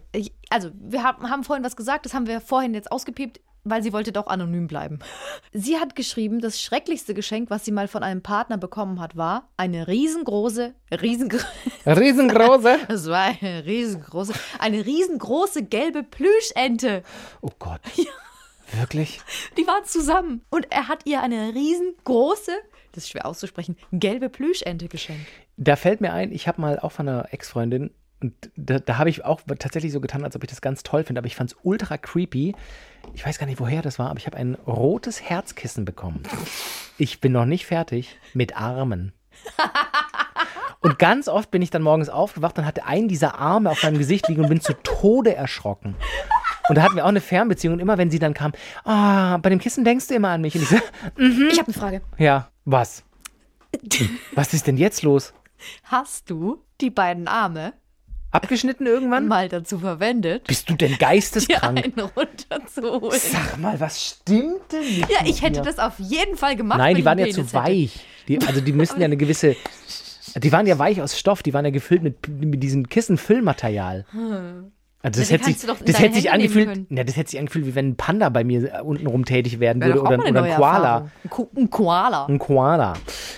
[0.50, 3.94] Also, wir haben, haben vorhin was gesagt, das haben wir vorhin jetzt ausgepiept, weil sie
[3.94, 5.00] wollte doch anonym bleiben.
[5.54, 9.50] Sie hat geschrieben, das schrecklichste Geschenk, was sie mal von einem Partner bekommen hat, war
[9.56, 11.38] eine riesengroße, riesengro
[11.86, 12.80] Riesengroße.
[12.88, 17.04] das war eine riesengroße, eine riesengroße gelbe Plüschente.
[17.42, 17.82] Oh Gott.
[18.72, 19.22] Wirklich?
[19.58, 22.52] Die waren zusammen und er hat ihr eine riesengroße,
[22.92, 25.28] das ist schwer auszusprechen, gelbe Plüschente geschenkt.
[25.58, 27.92] Da fällt mir ein, ich habe mal auch von einer Ex-Freundin,
[28.24, 31.04] und da, da habe ich auch tatsächlich so getan, als ob ich das ganz toll
[31.04, 32.56] finde, aber ich fand es ultra creepy.
[33.14, 36.24] Ich weiß gar nicht, woher das war, aber ich habe ein rotes Herzkissen bekommen.
[36.98, 39.12] Ich bin noch nicht fertig mit Armen.
[40.80, 43.98] Und ganz oft bin ich dann morgens aufgewacht und hatte einen dieser Arme auf meinem
[43.98, 45.96] Gesicht liegen und bin zu Tode erschrocken.
[46.70, 47.76] Und da hatten wir auch eine Fernbeziehung.
[47.76, 48.54] Und immer wenn sie dann kam,
[48.86, 50.56] ah, bei dem Kissen denkst du immer an mich.
[50.56, 50.76] Und ich so,
[51.18, 52.02] Ich habe eine Frage.
[52.18, 53.04] ja, was?
[54.34, 55.34] Was ist denn jetzt los?
[55.84, 57.74] Hast du die beiden Arme
[58.34, 59.28] Abgeschnitten irgendwann?
[59.28, 61.78] mal dazu verwendet, Bist du denn dir geisteskrank?
[61.84, 63.20] einen runterzuholen?
[63.20, 65.10] Sag mal, was stimmt denn nicht?
[65.10, 65.66] Ja, ich hätte dir?
[65.66, 66.80] das auf jeden Fall gemacht.
[66.80, 68.00] Nein, die waren ja zu weich.
[68.28, 69.56] Die, also die müssen ja eine gewisse.
[70.36, 74.06] Die waren ja weich aus Stoff, die waren ja gefüllt mit, mit diesem Kissenfüllmaterial.
[75.06, 77.76] Also das Ja, hätte sich, das hätte sich angefühlt, ja, das hätte sich angefühlt, wie
[77.76, 81.10] wenn ein Panda bei mir äh, untenrum tätig werden Wäre würde oder, oder ein Koala.
[81.26, 82.26] Ein, Ko ein Koala.
[82.28, 82.94] Ein Koala.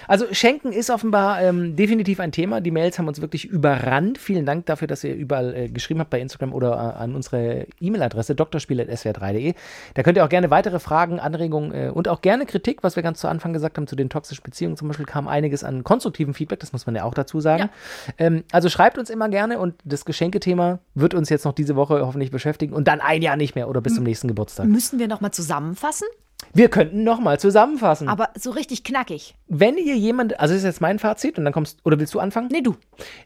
[0.07, 2.61] Also Schenken ist offenbar ähm, definitiv ein Thema.
[2.61, 4.19] Die Mails haben uns wirklich überrannt.
[4.19, 7.65] Vielen Dank dafür, dass ihr überall äh, geschrieben habt bei Instagram oder äh, an unsere
[7.79, 9.55] E-Mail-Adresse drspiel.swr3.de.
[9.95, 13.01] Da könnt ihr auch gerne weitere Fragen, Anregungen äh, und auch gerne Kritik, was wir
[13.01, 14.77] ganz zu Anfang gesagt haben zu den toxischen Beziehungen.
[14.77, 17.71] Zum Beispiel kam einiges an konstruktivem Feedback, das muss man ja auch dazu sagen.
[18.19, 22.05] Ähm, also schreibt uns immer gerne und das Geschenkethema wird uns jetzt noch diese Woche
[22.05, 24.67] hoffentlich beschäftigen und dann ein Jahr nicht mehr oder bis zum nächsten Geburtstag.
[24.67, 26.07] Müssen wir nochmal zusammenfassen?
[26.53, 28.07] Wir könnten nochmal zusammenfassen.
[28.07, 29.35] Aber so richtig knackig.
[29.47, 32.19] Wenn ihr jemand, also das ist jetzt mein Fazit und dann kommst, oder willst du
[32.19, 32.49] anfangen?
[32.51, 32.75] Nee, du.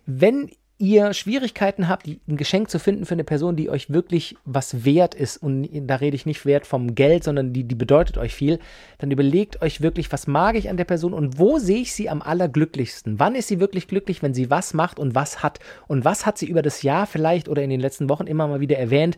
[0.06, 0.50] Wenn
[0.80, 5.14] ihr Schwierigkeiten habt, ein Geschenk zu finden für eine Person, die euch wirklich was wert
[5.14, 8.60] ist, und da rede ich nicht wert vom Geld, sondern die, die bedeutet euch viel,
[8.98, 12.10] dann überlegt euch wirklich, was mag ich an der Person und wo sehe ich sie
[12.10, 13.20] am allerglücklichsten?
[13.20, 15.60] Wann ist sie wirklich glücklich, wenn sie was macht und was hat?
[15.88, 18.62] Und was hat sie über das Jahr vielleicht oder in den letzten Wochen immer mal
[18.62, 19.18] wieder erwähnt,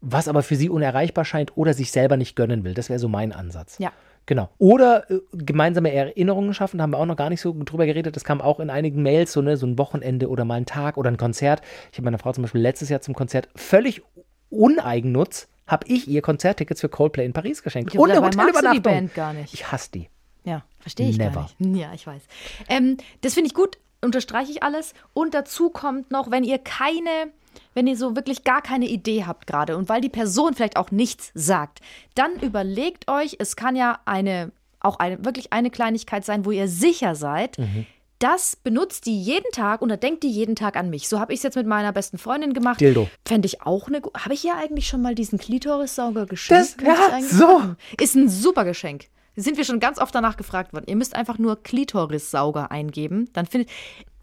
[0.00, 2.74] was aber für sie unerreichbar scheint oder sich selber nicht gönnen will?
[2.74, 3.76] Das wäre so mein Ansatz.
[3.78, 3.92] Ja.
[4.26, 4.48] Genau.
[4.58, 8.14] Oder äh, gemeinsame Erinnerungen schaffen, da haben wir auch noch gar nicht so drüber geredet.
[8.14, 10.96] Das kam auch in einigen Mails, so, ne, so ein Wochenende oder mal ein Tag
[10.96, 11.62] oder ein Konzert.
[11.90, 14.02] Ich habe meiner Frau zum Beispiel letztes Jahr zum Konzert völlig
[14.50, 17.94] uneigennutz, habe ich ihr Konzerttickets für Coldplay in Paris geschenkt.
[17.94, 18.82] Ja, Und eine die Hotelübernachtung.
[18.82, 19.54] Band gar nicht.
[19.54, 20.08] Ich hasse die.
[20.44, 21.32] Ja, verstehe ich Never.
[21.32, 21.80] gar nicht.
[21.80, 22.22] Ja, ich weiß.
[22.68, 24.94] Ähm, das finde ich gut, unterstreiche ich alles.
[25.12, 27.32] Und dazu kommt noch, wenn ihr keine,
[27.74, 30.90] wenn ihr so wirklich gar keine Idee habt gerade und weil die Person vielleicht auch
[30.90, 31.80] nichts sagt,
[32.14, 36.68] dann überlegt euch, es kann ja eine, auch eine, wirklich eine Kleinigkeit sein, wo ihr
[36.68, 37.58] sicher seid.
[37.58, 37.86] Mhm.
[38.18, 41.08] Das benutzt die jeden Tag und da denkt die jeden Tag an mich.
[41.08, 42.78] So habe ich es jetzt mit meiner besten Freundin gemacht.
[42.78, 43.08] Dildo.
[43.26, 44.02] Fände ich auch eine.
[44.14, 46.76] Habe ich ihr eigentlich schon mal diesen Klitorissauger geschenkt?
[46.82, 47.46] Das- ja, so.
[47.60, 47.76] machen.
[47.98, 49.06] Ist ein super Geschenk.
[49.36, 50.84] Sind wir schon ganz oft danach gefragt worden.
[50.86, 53.30] Ihr müsst einfach nur Klitorissauger eingeben.
[53.32, 53.70] Dann findet.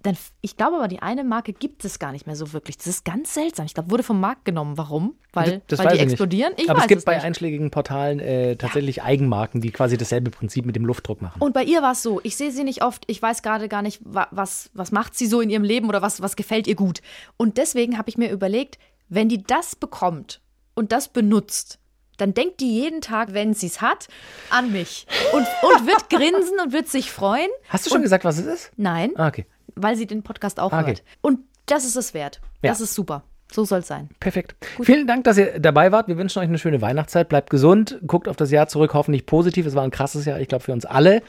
[0.07, 2.77] Dann, ich glaube aber, die eine Marke gibt es gar nicht mehr so wirklich.
[2.77, 3.65] Das ist ganz seltsam.
[3.65, 4.77] Ich glaube, wurde vom Markt genommen.
[4.77, 5.15] Warum?
[5.33, 6.53] Weil, das weil die explodieren?
[6.57, 7.25] Ich Aber es gibt es bei nicht.
[7.25, 11.41] einschlägigen Portalen äh, tatsächlich Eigenmarken, die quasi dasselbe Prinzip mit dem Luftdruck machen.
[11.41, 13.81] Und bei ihr war es so, ich sehe sie nicht oft, ich weiß gerade gar
[13.81, 16.75] nicht, wa- was, was macht sie so in ihrem Leben oder was, was gefällt ihr
[16.75, 17.01] gut.
[17.35, 18.79] Und deswegen habe ich mir überlegt,
[19.09, 20.41] wenn die das bekommt
[20.73, 21.79] und das benutzt,
[22.17, 24.07] dann denkt die jeden Tag, wenn sie es hat,
[24.49, 25.05] an mich.
[25.33, 27.49] Und, und wird grinsen und wird sich freuen.
[27.69, 28.71] Hast du schon gesagt, was es ist?
[28.75, 29.45] Nein, Ah, okay.
[29.81, 30.87] Weil sie den Podcast auch Ah, okay.
[30.91, 31.03] hört.
[31.21, 32.41] Und das ist es wert.
[32.61, 32.71] Ja.
[32.71, 33.23] Das ist super.
[33.49, 34.09] So soll es sein.
[34.19, 34.55] Perfekt.
[34.83, 36.09] Vielen Dank, dass ihr dabei wart.
[36.09, 37.29] Wir wünschen euch eine schöne Weihnachtszeit.
[37.29, 37.97] Bleibt gesund.
[38.05, 38.93] Guckt auf das Jahr zurück.
[38.93, 39.65] Hoffentlich positiv.
[39.65, 41.21] Es war ein krasses Jahr, ich glaube, für uns alle.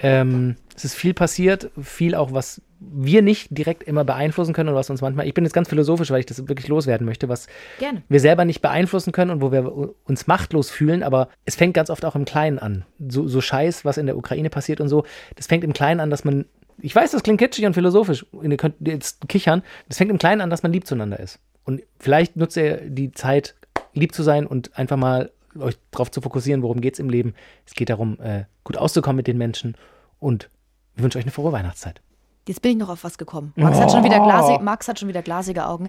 [0.00, 1.70] Ähm, es ist viel passiert.
[1.80, 5.26] Viel auch, was wir nicht direkt immer beeinflussen können und was uns manchmal.
[5.26, 7.46] Ich bin jetzt ganz philosophisch, weil ich das wirklich loswerden möchte, was
[7.78, 8.02] Gerne.
[8.10, 11.02] wir selber nicht beeinflussen können und wo wir uns machtlos fühlen.
[11.02, 12.84] Aber es fängt ganz oft auch im Kleinen an.
[13.08, 15.04] So, so Scheiß, was in der Ukraine passiert und so.
[15.36, 16.44] Das fängt im Kleinen an, dass man.
[16.78, 18.24] Ich weiß, das klingt kitschig und philosophisch.
[18.32, 19.62] und Ihr könnt jetzt kichern.
[19.88, 21.38] Das fängt im Kleinen an, dass man lieb zueinander ist.
[21.64, 23.54] Und vielleicht nutzt ihr die Zeit,
[23.94, 27.34] lieb zu sein und einfach mal euch darauf zu fokussieren, worum geht es im Leben.
[27.66, 29.76] Es geht darum, äh, gut auszukommen mit den Menschen
[30.18, 30.50] und
[30.96, 32.00] ich wünsche euch eine frohe Weihnachtszeit.
[32.46, 33.52] Jetzt bin ich noch auf was gekommen.
[33.56, 35.88] Max, hat, schon wieder glasig, Max hat schon wieder glasige Augen.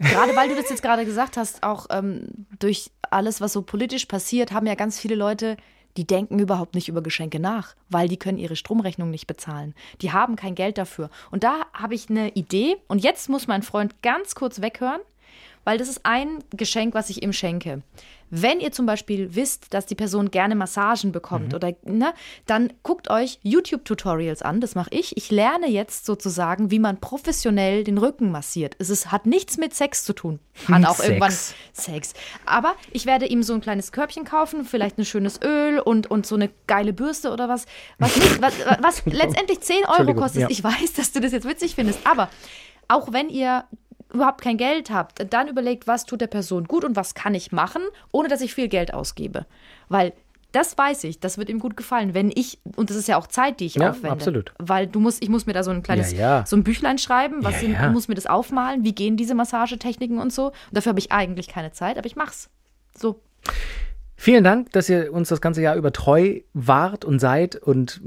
[0.00, 2.26] Gerade weil du das jetzt gerade gesagt hast, auch ähm,
[2.58, 5.56] durch alles, was so politisch passiert, haben ja ganz viele Leute,
[5.96, 9.74] die denken überhaupt nicht über Geschenke nach, weil die können ihre Stromrechnung nicht bezahlen.
[10.00, 11.10] Die haben kein Geld dafür.
[11.30, 12.76] Und da habe ich eine Idee.
[12.88, 15.00] Und jetzt muss mein Freund ganz kurz weghören,
[15.64, 17.82] weil das ist ein Geschenk, was ich ihm schenke.
[18.34, 21.54] Wenn ihr zum Beispiel wisst, dass die Person gerne Massagen bekommt Mhm.
[21.54, 22.14] oder ne,
[22.46, 24.62] dann guckt euch YouTube-Tutorials an.
[24.62, 25.16] Das mache ich.
[25.18, 28.74] Ich lerne jetzt sozusagen, wie man professionell den Rücken massiert.
[28.78, 30.38] Es ist, hat nichts mit Sex zu tun.
[30.66, 31.08] Kann auch Sex.
[31.08, 31.34] irgendwann
[31.74, 32.14] Sex.
[32.46, 36.26] Aber ich werde ihm so ein kleines Körbchen kaufen, vielleicht ein schönes Öl und, und
[36.26, 37.66] so eine geile Bürste oder was,
[37.98, 40.42] was, nicht, was, was letztendlich 10 Euro kostet.
[40.42, 40.48] ja.
[40.50, 42.30] Ich weiß, dass du das jetzt witzig findest, aber
[42.88, 43.64] auch wenn ihr
[44.12, 47.52] überhaupt kein Geld habt, dann überlegt, was tut der Person gut und was kann ich
[47.52, 49.46] machen, ohne dass ich viel Geld ausgebe.
[49.88, 50.12] Weil
[50.52, 53.26] das weiß ich, das wird ihm gut gefallen, wenn ich, und das ist ja auch
[53.26, 54.10] Zeit, die ich Ja, aufwende.
[54.10, 54.52] absolut.
[54.58, 56.46] Weil du musst, ich muss mir da so ein kleines, Ja, ja.
[56.46, 57.90] so ein Büchlein schreiben, was Ja, ja.
[57.90, 60.48] muss mir das aufmalen, wie gehen diese Massagetechniken und so.
[60.48, 62.50] Und dafür habe ich eigentlich keine Zeit, aber ich mach's.
[62.94, 63.18] So.
[64.22, 68.00] Vielen Dank, dass ihr uns das ganze Jahr über treu wart und seid und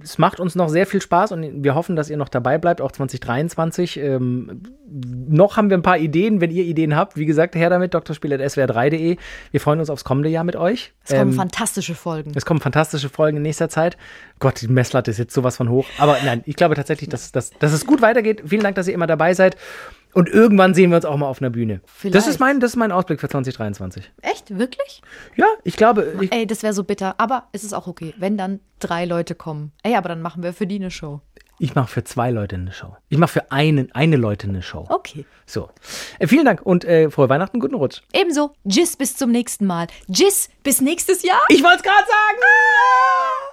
[0.00, 2.80] es macht uns noch sehr viel Spaß und wir hoffen, dass ihr noch dabei bleibt,
[2.80, 3.98] auch 2023.
[3.98, 7.16] Ähm, noch haben wir ein paar Ideen, wenn ihr Ideen habt.
[7.16, 9.16] Wie gesagt, her damit, drspiel.swr3.de.
[9.50, 10.92] Wir freuen uns aufs kommende Jahr mit euch.
[11.02, 12.30] Es kommen Ähm, fantastische Folgen.
[12.36, 13.96] es kommen fantastische Folgen in nächster Zeit.
[14.38, 15.86] Gott, die Messlatte ist jetzt sowas von hoch.
[15.98, 18.44] Aber nein, ich glaube tatsächlich, dass, dass, dass es gut weitergeht.
[18.46, 19.56] Vielen Dank, dass ihr immer dabei seid.
[20.14, 21.80] Und irgendwann sehen wir uns auch mal auf einer Bühne.
[21.82, 22.26] Das Vielleicht.
[22.28, 24.10] ist, mein, das ist mein Ausblick für 2023.
[24.20, 24.58] Echt?
[24.58, 25.02] Wirklich?
[25.36, 27.14] Ja, ich glaube, ich, Ey, das wäre so bitter.
[27.18, 29.72] Aber es ist auch okay, wenn dann drei Leute kommen.
[29.82, 31.20] Ey, aber dann machen wir für die eine Show.
[31.58, 32.96] ich mache für zwei Leute eine Show.
[33.08, 34.84] Ich mache für einen, eine Leute eine Show.
[34.88, 35.24] Okay.
[35.46, 35.70] So.
[36.18, 38.02] Äh, vielen Dank und äh, frohe Weihnachten, guten Rutsch.
[38.12, 38.52] Ebenso.
[38.68, 39.86] Tschüss, bis zum nächsten Mal.
[40.10, 41.40] Tschüss, bis nächstes Jahr.
[41.48, 43.51] Ich wollte es gerade sagen.